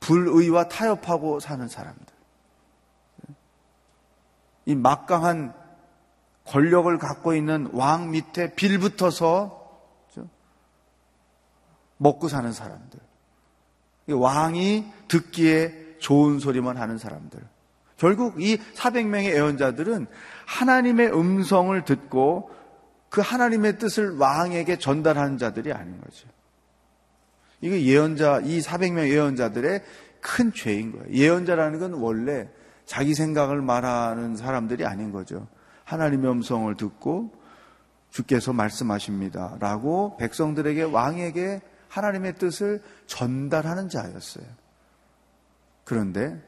불의와 0.00 0.68
타협하고 0.68 1.40
사는 1.40 1.66
사람들. 1.68 2.06
이 4.66 4.74
막강한 4.74 5.54
권력을 6.44 6.96
갖고 6.98 7.34
있는 7.34 7.68
왕 7.72 8.10
밑에 8.10 8.54
빌붙어서 8.54 9.60
먹고 11.98 12.28
사는 12.28 12.52
사람들. 12.52 12.98
왕이 14.08 14.90
듣기에 15.08 15.98
좋은 15.98 16.38
소리만 16.38 16.76
하는 16.76 16.98
사람들. 16.98 17.40
결국 18.00 18.40
이 18.40 18.56
400명의 18.56 19.34
예언자들은 19.34 20.06
하나님의 20.46 21.12
음성을 21.12 21.84
듣고 21.84 22.50
그 23.10 23.20
하나님의 23.20 23.78
뜻을 23.78 24.16
왕에게 24.16 24.78
전달하는 24.78 25.36
자들이 25.36 25.70
아닌 25.74 26.00
거죠. 26.00 26.26
이거 27.60 27.78
예언자, 27.78 28.40
이 28.44 28.60
400명 28.60 29.06
예언자들의 29.10 29.82
큰 30.22 30.52
죄인 30.54 30.92
거예요. 30.92 31.10
예언자라는 31.10 31.78
건 31.78 31.92
원래 31.92 32.48
자기 32.86 33.14
생각을 33.14 33.60
말하는 33.60 34.34
사람들이 34.34 34.86
아닌 34.86 35.12
거죠. 35.12 35.46
하나님의 35.84 36.30
음성을 36.30 36.74
듣고 36.78 37.30
주께서 38.08 38.54
말씀하십니다. 38.54 39.58
라고 39.60 40.16
백성들에게 40.16 40.84
왕에게 40.84 41.60
하나님의 41.88 42.36
뜻을 42.36 42.80
전달하는 43.06 43.90
자였어요. 43.90 44.46
그런데 45.84 46.40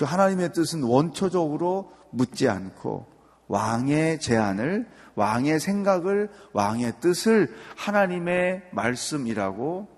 그 0.00 0.06
하나님의 0.06 0.54
뜻은 0.54 0.82
원초적으로 0.82 1.92
묻지 2.08 2.48
않고 2.48 3.06
왕의 3.48 4.18
제안을, 4.20 4.88
왕의 5.14 5.60
생각을, 5.60 6.30
왕의 6.54 7.00
뜻을 7.00 7.54
하나님의 7.76 8.70
말씀이라고 8.72 9.88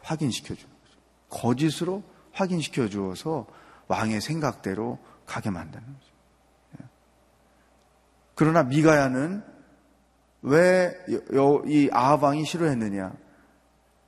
확인시켜 0.00 0.56
주는 0.56 0.68
거죠. 0.68 0.98
거짓으로 1.28 2.02
확인시켜 2.32 2.88
주어서 2.88 3.46
왕의 3.86 4.20
생각대로 4.20 4.98
가게 5.26 5.48
만드는 5.48 5.86
거죠. 5.86 6.12
예. 6.80 6.86
그러나 8.34 8.64
미가야는 8.64 9.44
왜 10.42 10.92
이 11.68 11.88
아합 11.92 12.24
왕이 12.24 12.44
싫어했느냐? 12.46 13.12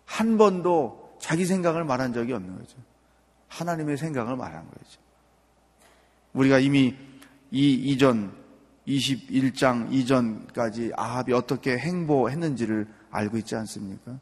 한 0.04 0.36
번도 0.36 1.16
자기 1.20 1.46
생각을 1.46 1.84
말한 1.84 2.12
적이 2.12 2.32
없는 2.32 2.58
거죠. 2.58 2.76
하나님의 3.48 3.96
생각을 3.96 4.36
말한 4.36 4.64
거죠. 4.64 5.00
우리가 6.32 6.58
이미 6.58 6.96
이 7.50 7.72
이전 7.72 8.32
21장 8.86 9.92
이전까지 9.92 10.92
아합이 10.96 11.32
어떻게 11.32 11.76
행보했는지를 11.78 12.86
알고 13.10 13.38
있지 13.38 13.56
않습니까? 13.56 14.18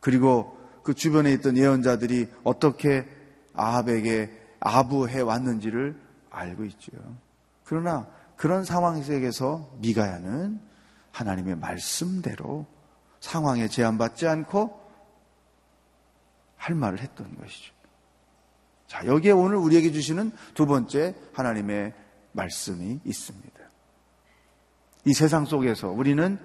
그리고 0.00 0.56
그 0.82 0.94
주변에 0.94 1.32
있던 1.32 1.56
예언자들이 1.56 2.28
어떻게 2.44 3.08
아합에게 3.54 4.30
아부해 4.60 5.20
왔는지를 5.20 6.00
알고 6.30 6.64
있죠. 6.64 6.92
그러나 7.64 8.06
그런 8.36 8.64
상황 8.64 9.02
속에서 9.02 9.70
미가야는 9.78 10.60
하나님의 11.10 11.56
말씀대로 11.56 12.66
상황에 13.20 13.68
제한받지 13.68 14.26
않고 14.26 14.86
할 16.56 16.74
말을 16.74 17.00
했던 17.00 17.36
것이죠. 17.36 17.75
자, 18.86 19.04
여기에 19.06 19.32
오늘 19.32 19.56
우리에게 19.56 19.90
주시는 19.90 20.32
두 20.54 20.66
번째 20.66 21.14
하나님의 21.32 21.92
말씀이 22.32 23.00
있습니다. 23.04 23.60
이 25.04 25.14
세상 25.14 25.44
속에서 25.44 25.88
우리는 25.88 26.38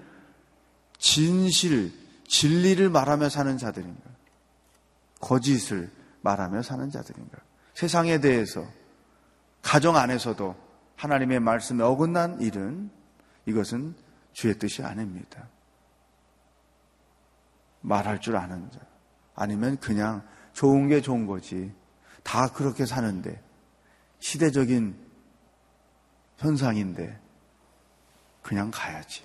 진실, 0.98 1.92
진리를 2.26 2.88
말하며 2.88 3.28
사는 3.28 3.58
자들인가? 3.58 4.10
거짓을 5.20 5.90
말하며 6.22 6.62
사는 6.62 6.90
자들인가? 6.90 7.38
세상에 7.74 8.20
대해서 8.20 8.64
가정 9.62 9.96
안에서도 9.96 10.54
하나님의 10.96 11.40
말씀에 11.40 11.82
어긋난 11.82 12.40
일은 12.40 12.90
이것은 13.46 13.94
주의 14.32 14.56
뜻이 14.58 14.82
아닙니다. 14.82 15.48
말할 17.80 18.20
줄 18.20 18.36
아는 18.36 18.70
자. 18.70 18.80
아니면 19.34 19.76
그냥 19.78 20.22
좋은 20.52 20.88
게 20.88 21.00
좋은 21.00 21.26
거지. 21.26 21.72
다 22.22 22.48
그렇게 22.48 22.86
사는데 22.86 23.40
시대적인 24.20 24.96
현상인데 26.38 27.18
그냥 28.42 28.70
가야지. 28.72 29.24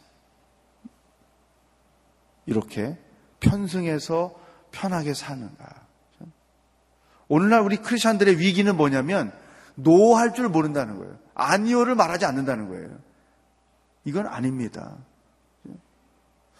이렇게 2.45 2.97
편승해서 3.39 4.33
편하게 4.71 5.13
사는가. 5.13 5.87
오늘날 7.27 7.61
우리 7.61 7.77
크리스천들의 7.77 8.39
위기는 8.39 8.75
뭐냐면 8.75 9.33
노할 9.75 10.33
줄 10.33 10.49
모른다는 10.49 10.97
거예요. 10.97 11.17
아니오를 11.35 11.95
말하지 11.95 12.25
않는다는 12.25 12.69
거예요. 12.69 12.97
이건 14.05 14.27
아닙니다. 14.27 14.95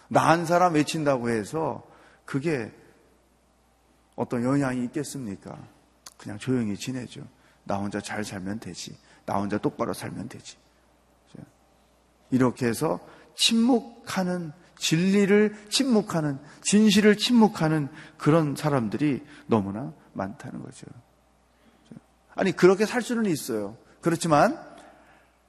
나한 0.08 0.46
사람 0.46 0.74
외친다고 0.74 1.30
해서 1.30 1.86
그게 2.24 2.72
어떤 4.16 4.44
영향이 4.44 4.84
있겠습니까? 4.84 5.58
그냥 6.18 6.38
조용히 6.38 6.76
지내죠. 6.76 7.22
나 7.64 7.76
혼자 7.76 8.00
잘 8.00 8.24
살면 8.24 8.60
되지. 8.60 8.96
나 9.24 9.36
혼자 9.36 9.56
똑바로 9.56 9.94
살면 9.94 10.28
되지. 10.28 10.56
이렇게 12.30 12.66
해서 12.66 13.00
침묵하는 13.34 14.52
진리를 14.78 15.56
침묵하는 15.70 16.38
진실을 16.62 17.16
침묵하는 17.16 17.88
그런 18.16 18.54
사람들이 18.54 19.24
너무나 19.46 19.92
많다는 20.12 20.62
거죠. 20.62 20.86
아니 22.34 22.52
그렇게 22.52 22.86
살 22.86 23.02
수는 23.02 23.26
있어요. 23.26 23.76
그렇지만 24.00 24.58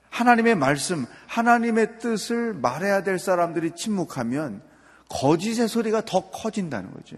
하나님의 0.09 0.55
말씀, 0.55 1.05
하나님의 1.27 1.99
뜻을 1.99 2.53
말해야 2.53 3.03
될 3.03 3.19
사람들이 3.19 3.75
침묵하면 3.75 4.63
거짓의 5.09 5.67
소리가 5.67 6.05
더 6.05 6.29
커진다는 6.31 6.91
거죠. 6.91 7.17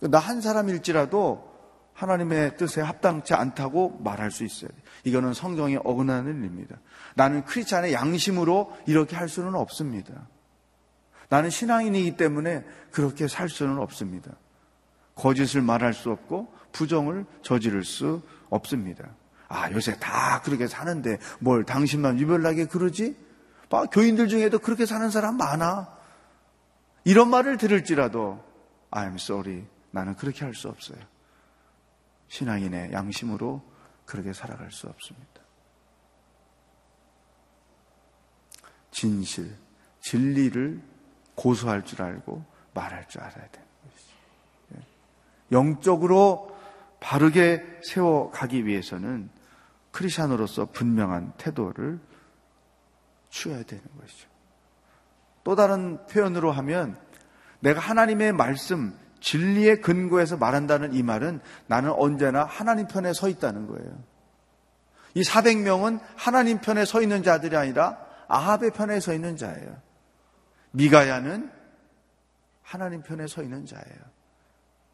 나 0.00 0.18
한 0.18 0.40
사람일지라도 0.40 1.48
하나님의 1.92 2.56
뜻에 2.56 2.80
합당치 2.80 3.34
않다고 3.34 3.98
말할 4.04 4.30
수 4.30 4.44
있어요. 4.44 4.70
이거는 5.02 5.34
성경에 5.34 5.78
어긋나는 5.82 6.38
일입니다. 6.38 6.76
나는 7.16 7.44
크리스찬의 7.44 7.92
양심으로 7.92 8.76
이렇게 8.86 9.16
할 9.16 9.28
수는 9.28 9.56
없습니다. 9.56 10.28
나는 11.28 11.50
신앙인이기 11.50 12.16
때문에 12.16 12.64
그렇게 12.92 13.26
살 13.26 13.48
수는 13.48 13.78
없습니다. 13.78 14.30
거짓을 15.16 15.60
말할 15.62 15.92
수 15.92 16.10
없고 16.10 16.52
부정을 16.70 17.26
저지를 17.42 17.84
수 17.84 18.22
없습니다. 18.48 19.04
아, 19.48 19.70
요새 19.72 19.98
다 19.98 20.40
그렇게 20.42 20.68
사는데 20.68 21.18
뭘 21.40 21.64
당신만 21.64 22.20
유별나게 22.20 22.66
그러지? 22.66 23.16
봐, 23.68 23.86
교인들 23.86 24.28
중에도 24.28 24.58
그렇게 24.60 24.86
사는 24.86 25.10
사람 25.10 25.36
많아. 25.36 25.88
이런 27.04 27.28
말을 27.28 27.56
들을지라도 27.56 28.42
I'm 28.90 29.14
sorry. 29.16 29.64
나는 29.98 30.14
그렇게 30.14 30.44
할 30.44 30.54
수 30.54 30.68
없어요. 30.68 30.98
신앙인의 32.28 32.92
양심으로 32.92 33.62
그렇게 34.04 34.32
살아갈 34.32 34.70
수 34.70 34.86
없습니다. 34.86 35.42
진실, 38.90 39.56
진리를 40.00 40.80
고소할 41.34 41.84
줄 41.84 42.02
알고 42.02 42.44
말할 42.74 43.08
줄 43.08 43.22
알아야 43.22 43.48
되는 43.48 43.66
것이죠. 43.84 44.14
예. 44.76 44.80
영적으로 45.52 46.56
바르게 47.00 47.80
세워가기 47.84 48.66
위해서는 48.66 49.30
크리스천으로서 49.90 50.66
분명한 50.66 51.32
태도를 51.38 51.98
취해야 53.30 53.62
되는 53.62 53.84
것이죠. 53.98 54.28
또 55.44 55.56
다른 55.56 56.06
표현으로 56.06 56.52
하면 56.52 57.00
내가 57.60 57.80
하나님의 57.80 58.32
말씀, 58.32 58.96
진리의 59.20 59.80
근거에서 59.80 60.36
말한다는 60.36 60.94
이 60.94 61.02
말은 61.02 61.40
나는 61.66 61.92
언제나 61.92 62.44
하나님 62.44 62.86
편에 62.86 63.12
서 63.12 63.28
있다는 63.28 63.66
거예요. 63.66 64.04
이 65.14 65.22
400명은 65.22 66.00
하나님 66.16 66.60
편에 66.60 66.84
서 66.84 67.02
있는 67.02 67.22
자들이 67.22 67.56
아니라 67.56 67.98
아합의 68.28 68.72
편에 68.72 69.00
서 69.00 69.12
있는 69.14 69.36
자예요. 69.36 69.76
미가야는 70.72 71.50
하나님 72.62 73.02
편에 73.02 73.26
서 73.26 73.42
있는 73.42 73.66
자예요. 73.66 73.98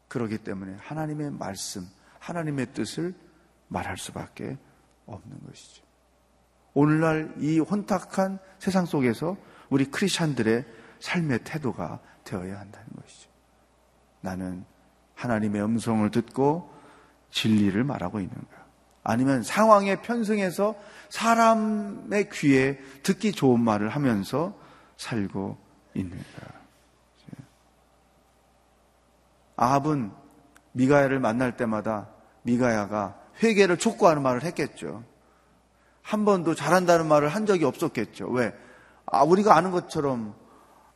그렇기 0.07 0.39
때문에 0.39 0.77
하나님의 0.79 1.31
말씀, 1.31 1.85
하나님의 2.19 2.73
뜻을 2.73 3.13
말할 3.67 3.97
수밖에 3.97 4.57
없는 5.05 5.39
것이죠. 5.45 5.83
오늘날 6.73 7.33
이 7.39 7.59
혼탁한 7.59 8.39
세상 8.59 8.85
속에서 8.85 9.37
우리 9.69 9.85
크리스찬들의 9.85 10.65
삶의 10.99 11.39
태도가 11.43 11.99
되어야 12.23 12.59
한다는 12.59 12.87
것이죠. 13.01 13.24
나는 14.25 14.65
하나님의 15.13 15.63
음성을 15.63 16.09
듣고 16.09 16.73
진리를 17.29 17.81
말하고 17.83 18.19
있는가? 18.19 18.65
아니면 19.03 19.43
상황에 19.43 20.01
편승해서 20.01 20.75
사람의 21.09 22.29
귀에 22.31 22.79
듣기 23.03 23.31
좋은 23.31 23.59
말을 23.59 23.89
하면서 23.89 24.57
살고 24.97 25.57
있는가? 25.93 26.55
아합은 29.57 30.11
미가야를 30.73 31.19
만날 31.19 31.55
때마다 31.55 32.09
미가야가 32.41 33.17
회개를 33.41 33.77
촉구하는 33.77 34.21
말을 34.21 34.43
했겠죠. 34.43 35.03
한 36.01 36.25
번도 36.25 36.55
잘한다는 36.55 37.07
말을 37.07 37.29
한 37.29 37.45
적이 37.45 37.65
없었겠죠. 37.65 38.29
왜? 38.31 38.53
아, 39.05 39.23
우리가 39.23 39.55
아는 39.55 39.71
것처럼 39.71 40.35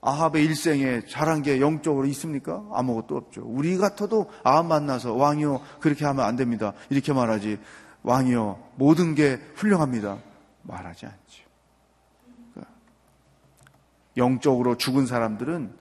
아합의 0.01 0.45
일생에 0.45 1.01
잘한 1.07 1.41
게 1.41 1.59
영적으로 1.59 2.05
있습니까? 2.07 2.63
아무것도 2.71 3.17
없죠. 3.17 3.43
우리 3.45 3.77
같아도 3.77 4.29
아합 4.43 4.65
만나서 4.65 5.13
왕이요 5.13 5.61
그렇게 5.81 6.05
하면 6.05 6.25
안 6.25 6.35
됩니다. 6.35 6.73
이렇게 6.89 7.11
말하지 7.11 7.59
왕이요 8.03 8.63
모든 8.75 9.13
게 9.13 9.39
훌륭합니다. 9.55 10.19
말하지 10.63 11.05
않죠. 11.05 11.43
그러니까 12.53 12.73
영적으로 14.15 14.77
죽은 14.77 15.05
사람들은 15.05 15.73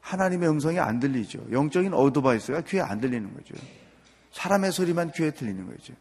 하나님의 0.00 0.48
음성이 0.48 0.78
안 0.78 1.00
들리죠. 1.00 1.46
영적인 1.50 1.94
어드바이스가 1.94 2.60
귀에 2.62 2.80
안 2.80 3.00
들리는 3.00 3.32
거죠. 3.34 3.54
사람의 4.32 4.70
소리만 4.70 5.12
귀에 5.12 5.30
들리는 5.30 5.66
거죠. 5.66 5.94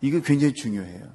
이게 0.00 0.20
굉장히 0.22 0.54
중요해요. 0.54 1.06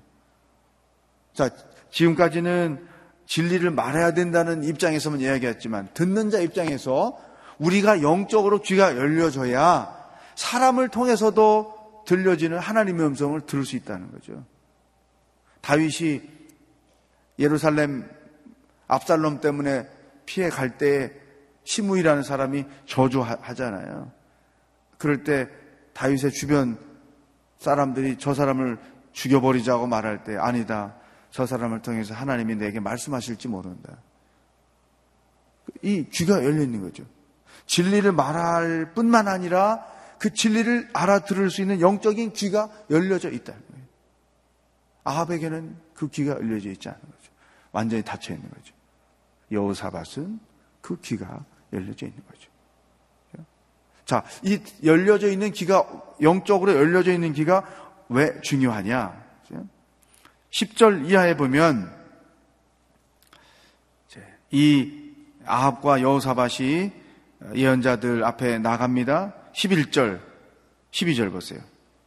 자, 1.34 1.50
지금까지는 1.90 2.88
진리를 3.26 3.70
말해야 3.72 4.14
된다는 4.14 4.64
입장에서만 4.64 5.20
이야기했지만 5.20 5.90
듣는 5.94 6.30
자 6.30 6.40
입장에서 6.40 7.20
우리가 7.58 8.02
영적으로 8.02 8.62
귀가 8.62 8.96
열려져야 8.96 9.94
사람을 10.36 10.90
통해서도 10.90 12.04
들려지는 12.06 12.60
하나님의 12.60 13.06
음성을 13.08 13.40
들을 13.42 13.66
수 13.66 13.76
있다는 13.76 14.12
거죠. 14.12 14.44
다윗이 15.62 16.22
예루살렘 17.40 18.08
압살롬 18.88 19.42
때문에 19.42 19.88
피해 20.26 20.50
갈때 20.50 21.12
시므이라는 21.64 22.24
사람이 22.24 22.66
저주하잖아요. 22.86 24.12
그럴 24.98 25.24
때 25.24 25.50
다윗의 25.94 26.32
주변 26.32 26.78
사람들이 27.58 28.18
저 28.20 28.34
사람을 28.34 28.78
죽여버리자고 29.14 29.88
말할 29.88 30.24
때 30.24 30.36
아니다. 30.38 30.96
저 31.36 31.46
사람을 31.46 31.82
통해서 31.82 32.14
하나님이 32.14 32.56
내게 32.56 32.80
말씀하실지 32.80 33.50
모른다. 33.50 33.98
이 35.82 36.06
귀가 36.10 36.42
열려 36.46 36.62
있는 36.64 36.82
거죠. 36.82 37.04
진리를 37.66 38.10
말할 38.14 38.94
뿐만 38.94 39.28
아니라 39.28 39.86
그 40.18 40.34
진리를 40.34 40.92
알아들을 40.94 41.50
수 41.50 41.62
있는 41.62 41.82
영적인 41.82 42.32
귀가 42.32 42.70
열려져 42.90 43.32
있다는 43.32 43.62
거예요. 43.70 43.86
아합에게는 45.04 45.76
그 45.94 46.08
귀가 46.08 46.36
열려져 46.36 46.70
있지 46.70 46.88
않은 46.88 47.02
거죠. 47.02 47.32
완전히 47.74 48.02
닫혀 48.02 48.34
있는 48.34 48.50
거죠. 48.50 48.74
여호사밧은 49.52 50.40
그 50.80 50.98
귀가 51.02 51.44
열려져 51.74 52.06
있는 52.06 52.24
거죠. 52.32 52.50
자, 54.06 54.24
이 54.42 54.62
열려져 54.86 55.28
있는 55.28 55.52
귀가 55.52 55.86
영적으로 56.22 56.74
열려져 56.76 57.12
있는 57.12 57.34
귀가 57.34 57.66
왜 58.08 58.40
중요하냐? 58.40 59.26
10절 60.56 61.10
이하에 61.10 61.36
보면 61.36 61.94
이 64.52 64.90
아합과 65.46 66.02
여호사밧이 66.02 66.92
예언자들 67.56 68.24
앞에 68.24 68.60
나갑니다. 68.60 69.34
11절, 69.54 70.22
12절 70.92 71.32
보세요. 71.32 71.60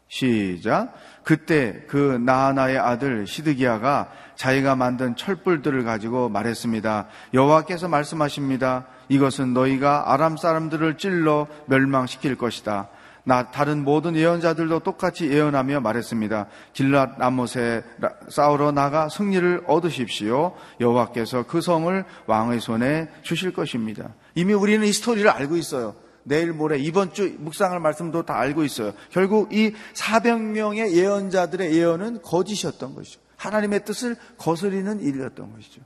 시작. 0.09 0.95
그때 1.25 1.85
그 1.89 1.97
나하나의 2.25 2.79
아들 2.79 3.27
시드기야가 3.27 4.11
자기가 4.35 4.77
만든 4.77 5.15
철불들을 5.15 5.85
가지고 5.85 6.31
말했습니다. 6.31 7.07
여호와께서 7.35 7.89
말씀하십니다. 7.89 8.87
이것은 9.11 9.53
너희가 9.53 10.11
아람 10.15 10.39
사람들을 10.39 10.97
찔러 10.97 11.49
멸망시킬 11.67 12.37
것이다. 12.37 12.89
나 13.29 13.51
다른 13.51 13.85
모든 13.85 14.17
예언자들도 14.17 14.81
똑같이 14.81 15.29
예언하며 15.29 15.81
말했습니다. 15.81 16.47
길랏 16.73 17.19
라못에 17.19 17.83
싸우러 18.31 18.73
나가 18.73 19.11
승리를 19.11 19.65
얻으십시오. 19.67 20.57
여호와께서 20.81 21.43
그 21.43 21.61
성을 21.61 22.07
왕의 22.27 22.63
손에 22.63 23.11
주실 23.21 23.53
것입니다. 23.53 24.15
이미 24.35 24.55
우리는 24.55 24.87
이 24.87 24.91
스토리를 24.95 25.29
알고 25.29 25.59
있어요. 25.59 25.95
내일 26.23 26.55
모레 26.55 26.79
이번 26.79 27.13
주 27.13 27.37
묵상할 27.39 27.81
말씀도 27.81 28.25
다 28.25 28.39
알고 28.39 28.65
있어요. 28.65 28.95
결국 29.11 29.53
이 29.53 29.75
400명의 29.93 30.93
예언자들의 30.93 31.75
예언은 31.75 32.23
거짓이었던 32.23 32.95
것이죠. 32.95 33.21
하나님의 33.37 33.85
뜻을 33.85 34.17
거스리는 34.39 35.01
일이었던 35.01 35.53
것이죠. 35.53 35.83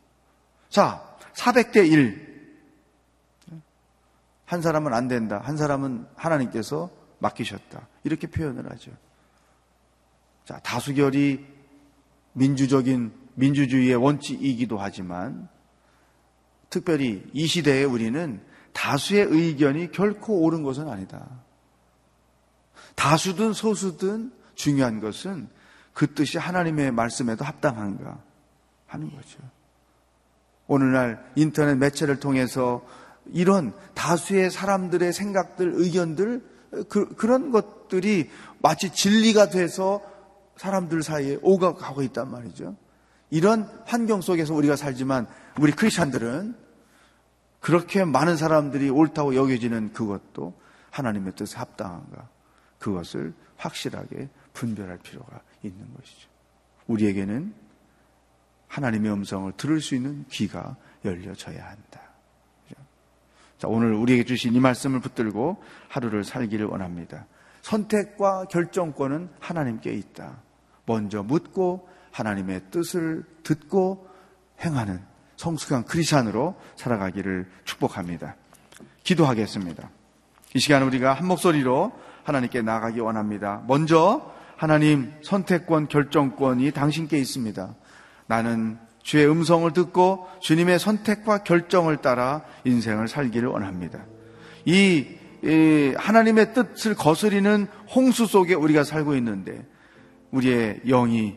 자, 0.69 1.03
400대 1.35 1.91
1. 1.91 2.33
한 4.45 4.63
사람은 4.63 4.95
안 4.95 5.09
된다. 5.09 5.41
한 5.43 5.57
사람은 5.57 6.07
하나님께서 6.15 7.02
맡기셨다. 7.23 7.89
이렇게 8.05 8.27
표현을 8.27 8.71
하죠. 8.73 8.91
자, 10.45 10.59
다수결이 10.59 11.47
민주적인 12.35 13.13
민주주의의 13.35 13.97
원칙이기도 13.97 14.79
하지만 14.79 15.49
특별히 16.69 17.25
이 17.33 17.47
시대에 17.47 17.85
우리는 17.85 18.43
다수의 18.73 19.27
의견이 19.29 19.91
결코 19.93 20.43
옳은 20.43 20.63
것은 20.63 20.89
아니다. 20.89 21.29
다수든 22.95 23.53
소수든 23.53 24.33
중요한 24.55 25.01
것은 25.01 25.49
그 25.93 26.15
뜻이 26.15 26.39
하나님의 26.39 26.91
말씀에도 26.93 27.45
합당한가 27.45 28.23
하는 28.87 29.11
거죠. 29.11 29.39
오늘날 30.67 31.23
인터넷 31.37 31.75
매체를 31.75 32.19
통해서 32.19 32.85
이런 33.27 33.75
다수의 33.95 34.51
사람들의 34.51 35.13
생각들, 35.13 35.73
의견들, 35.75 36.52
그, 36.89 37.15
그런 37.15 37.51
것들이 37.51 38.31
마치 38.61 38.91
진리가 38.91 39.51
돼서 39.51 40.01
사람들 40.57 41.03
사이에 41.03 41.39
오가고 41.43 42.03
있단 42.03 42.31
말이죠. 42.31 42.77
이런 43.31 43.69
환경 43.87 44.21
속에서 44.21 44.55
우리가 44.55 44.77
살지만 44.77 45.27
우리 45.59 45.73
크리스찬들은 45.73 46.55
그렇게 47.61 48.05
많은 48.05 48.37
사람들이 48.37 48.91
옳다고 48.91 49.35
여겨지는 49.35 49.93
그것도 49.93 50.55
하나님의 50.91 51.35
뜻에 51.35 51.57
합당한가 51.57 52.29
그것을 52.79 53.33
확실하게 53.57 54.29
분별할 54.53 54.99
필요가 54.99 55.41
있는 55.63 55.95
것이죠. 55.95 56.29
우리에게는 56.89 57.55
하나님의 58.67 59.13
음성을 59.13 59.53
들을 59.57 59.81
수 59.81 59.95
있는 59.95 60.25
귀가 60.29 60.77
열려져야 61.05 61.65
한다. 61.65 62.02
자, 63.63 63.69
오늘 63.69 63.95
우리에게 63.95 64.25
주신 64.25 64.57
이 64.57 64.59
말씀을 64.59 64.99
붙들고 64.99 65.63
하루를 65.87 66.25
살기를 66.25 66.67
원합니다. 66.67 67.27
선택과 67.61 68.47
결정권은 68.47 69.29
하나님께 69.39 69.93
있다. 69.93 70.39
먼저 70.85 71.23
묻고 71.23 71.89
하나님의 72.11 72.63
뜻을 72.73 73.23
듣고 73.45 74.09
행하는 74.65 75.01
성숙한 75.37 75.85
크리스찬으로 75.85 76.57
살아가기를 76.75 77.49
축복합니다. 77.63 78.35
기도하겠습니다. 79.05 79.91
이 80.55 80.59
시간 80.59 80.83
우리가 80.83 81.13
한 81.13 81.29
목소리로 81.29 81.93
하나님께 82.25 82.63
나가기 82.63 82.99
원합니다. 82.99 83.63
먼저 83.69 84.29
하나님 84.57 85.13
선택권, 85.23 85.87
결정권이 85.87 86.73
당신께 86.73 87.17
있습니다. 87.17 87.77
나는 88.27 88.81
주의 89.03 89.29
음성을 89.29 89.71
듣고 89.73 90.27
주님의 90.41 90.79
선택과 90.79 91.39
결정을 91.39 91.99
따라 91.99 92.43
인생을 92.65 93.09
살기를 93.09 93.49
원합니다. 93.49 94.05
이, 94.65 95.07
이 95.43 95.95
하나님의 95.97 96.55
뜻을 96.55 96.95
거스리는 96.95 97.67
홍수 97.95 98.27
속에 98.27 98.55
우리가 98.55 98.85
살고 98.85 99.17
있는데 99.17 99.67
우리의 100.31 100.81
영이 100.87 101.37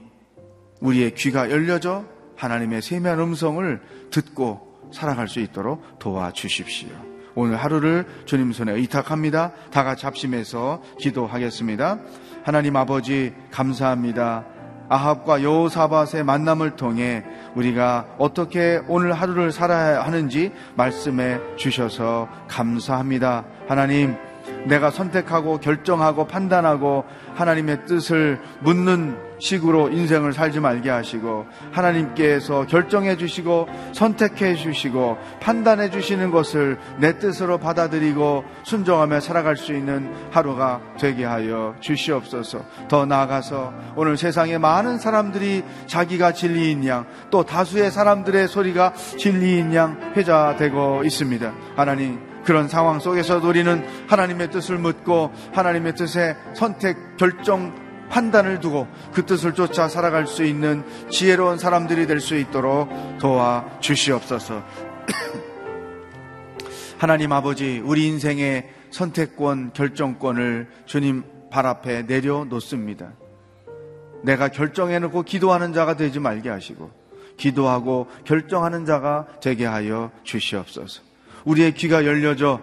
우리의 0.80 1.16
귀가 1.16 1.50
열려져 1.50 2.06
하나님의 2.36 2.82
세미한 2.82 3.20
음성을 3.20 3.82
듣고 4.12 4.92
살아갈 4.94 5.28
수 5.28 5.40
있도록 5.40 6.00
도와주십시오. 6.00 6.90
오늘 7.34 7.58
하루를 7.58 8.06
주님 8.26 8.54
손에 8.54 8.72
의탁합니다. 8.74 9.52
다 9.72 9.84
같이 9.84 10.06
합심해서 10.06 10.82
기도하겠습니다. 11.00 12.00
하나님 12.44 12.76
아버지 12.78 13.34
감사합니다. 13.52 14.46
아합과 14.90 15.44
여호사밧의 15.44 16.24
만남을 16.24 16.76
통해 16.76 17.24
우리가 17.56 18.06
어떻게 18.18 18.82
오늘 18.88 19.14
하루를 19.14 19.52
살아야 19.52 20.04
하는지 20.04 20.52
말씀해 20.76 21.40
주셔서 21.58 22.28
감사합니다. 22.48 23.46
하나님, 23.68 24.16
내가 24.68 24.92
선택하고 24.92 25.60
결정하고 25.60 26.28
판단하고 26.28 27.04
하나님의 27.36 27.86
뜻을 27.86 28.40
묻는 28.62 29.25
식으로 29.40 29.90
인생을 29.90 30.34
살지 30.34 30.60
말게 30.60 30.90
하시고 30.90 31.46
하나님께서 31.72 32.66
결정해 32.68 33.18
주시고 33.18 33.68
선택해 33.94 34.56
주시고 34.56 35.18
판단해 35.42 35.90
주시는 35.90 36.32
것을 36.32 36.78
내 36.98 37.20
뜻으로 37.20 37.58
받아들이고 37.58 38.44
순종하며 38.64 39.20
살아갈 39.20 39.58
수 39.58 39.74
있는 39.74 40.14
하루가 40.32 40.82
되게 41.00 41.26
하여 41.26 41.76
주시옵소서. 41.80 42.64
더 42.88 43.06
나아가서 43.06 43.74
오늘 43.96 44.18
세상에 44.18 44.58
많은 44.58 44.98
사람들이 44.98 45.64
자기가 45.88 46.34
진리인 46.34 46.86
양 46.88 47.06
또 47.32 47.44
다수의 47.44 47.92
사람들의 47.92 48.48
소리가 48.48 48.94
진리인 48.94 49.74
양 49.76 50.14
회자되고 50.16 51.04
있습니다. 51.04 51.54
하나님 51.76 52.20
그런 52.44 52.68
상황 52.68 53.00
속에서도 53.00 53.48
우리는 53.48 53.84
하나님의 54.08 54.52
뜻을 54.52 54.78
묻고 54.78 55.32
하나님의 55.54 55.96
뜻에 55.96 56.38
선택, 56.54 57.18
결정, 57.18 57.74
판단을 58.10 58.60
두고 58.60 58.88
그 59.14 59.26
뜻을 59.26 59.54
쫓아 59.54 59.88
살아갈 59.88 60.28
수 60.28 60.44
있는 60.44 60.84
지혜로운 61.10 61.58
사람들이 61.58 62.08
될 62.08 62.20
수 62.20 62.36
있도록 62.36 62.90
도와 63.20 63.66
주시옵소서. 63.82 64.64
하나님 66.98 67.32
아버지, 67.32 67.82
우리 67.84 68.08
인생의 68.08 68.70
선택권, 68.90 69.74
결정권을 69.74 70.68
주님 70.86 71.24
발 71.52 71.66
앞에 71.66 72.04
내려놓습니다. 72.04 73.14
내가 74.24 74.48
결정해놓고 74.48 75.24
기도하는 75.24 75.74
자가 75.74 75.98
되지 75.98 76.20
말게 76.20 76.50
하시고, 76.50 76.90
기도하고 77.38 78.08
결정하는 78.24 78.86
자가 78.86 79.28
되게 79.42 79.66
하여 79.66 80.12
주시옵소서. 80.24 81.02
우리의 81.44 81.74
귀가 81.76 82.06
열려져 82.06 82.60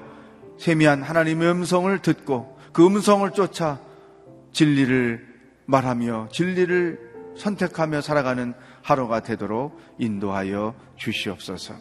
세미한 0.58 1.02
하나님의 1.02 1.50
음성을 1.50 1.96
듣고 2.00 2.58
그 2.72 2.84
음성을 2.86 3.30
쫓아 3.32 3.78
진리를 4.52 5.31
말하며 5.72 6.28
진리를 6.30 7.34
선택하며 7.36 8.02
살아가는 8.02 8.52
하루가 8.82 9.20
되도록 9.20 9.80
인도하여 9.98 10.74
주시옵소서. 10.96 11.74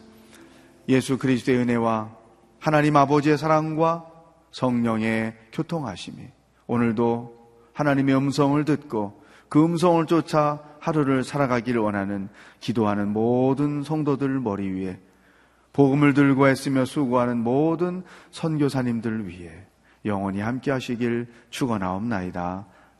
예수 0.88 1.18
그리스도의 1.18 1.58
은혜와 1.58 2.10
하나님 2.58 2.96
아버지의 2.96 3.36
사랑과 3.36 4.06
성령의 4.50 5.34
교통하심이 5.52 6.26
오늘도 6.66 7.42
하나님의 7.74 8.16
음성을 8.16 8.64
듣고 8.64 9.22
그 9.48 9.62
음성을 9.62 10.04
쫓아 10.06 10.62
하루를 10.80 11.22
살아가기를 11.22 11.80
원하는 11.80 12.28
기도하는 12.60 13.12
모든 13.12 13.82
성도들 13.82 14.40
머리 14.40 14.70
위에 14.70 14.98
복음을 15.72 16.14
들고 16.14 16.48
애쓰며 16.48 16.86
수고하는 16.86 17.38
모든 17.38 18.02
선교사님들 18.30 19.28
위해 19.28 19.66
영원히 20.04 20.40
함께 20.40 20.70
하시길 20.70 21.28
축원하옵나이다. 21.50 22.66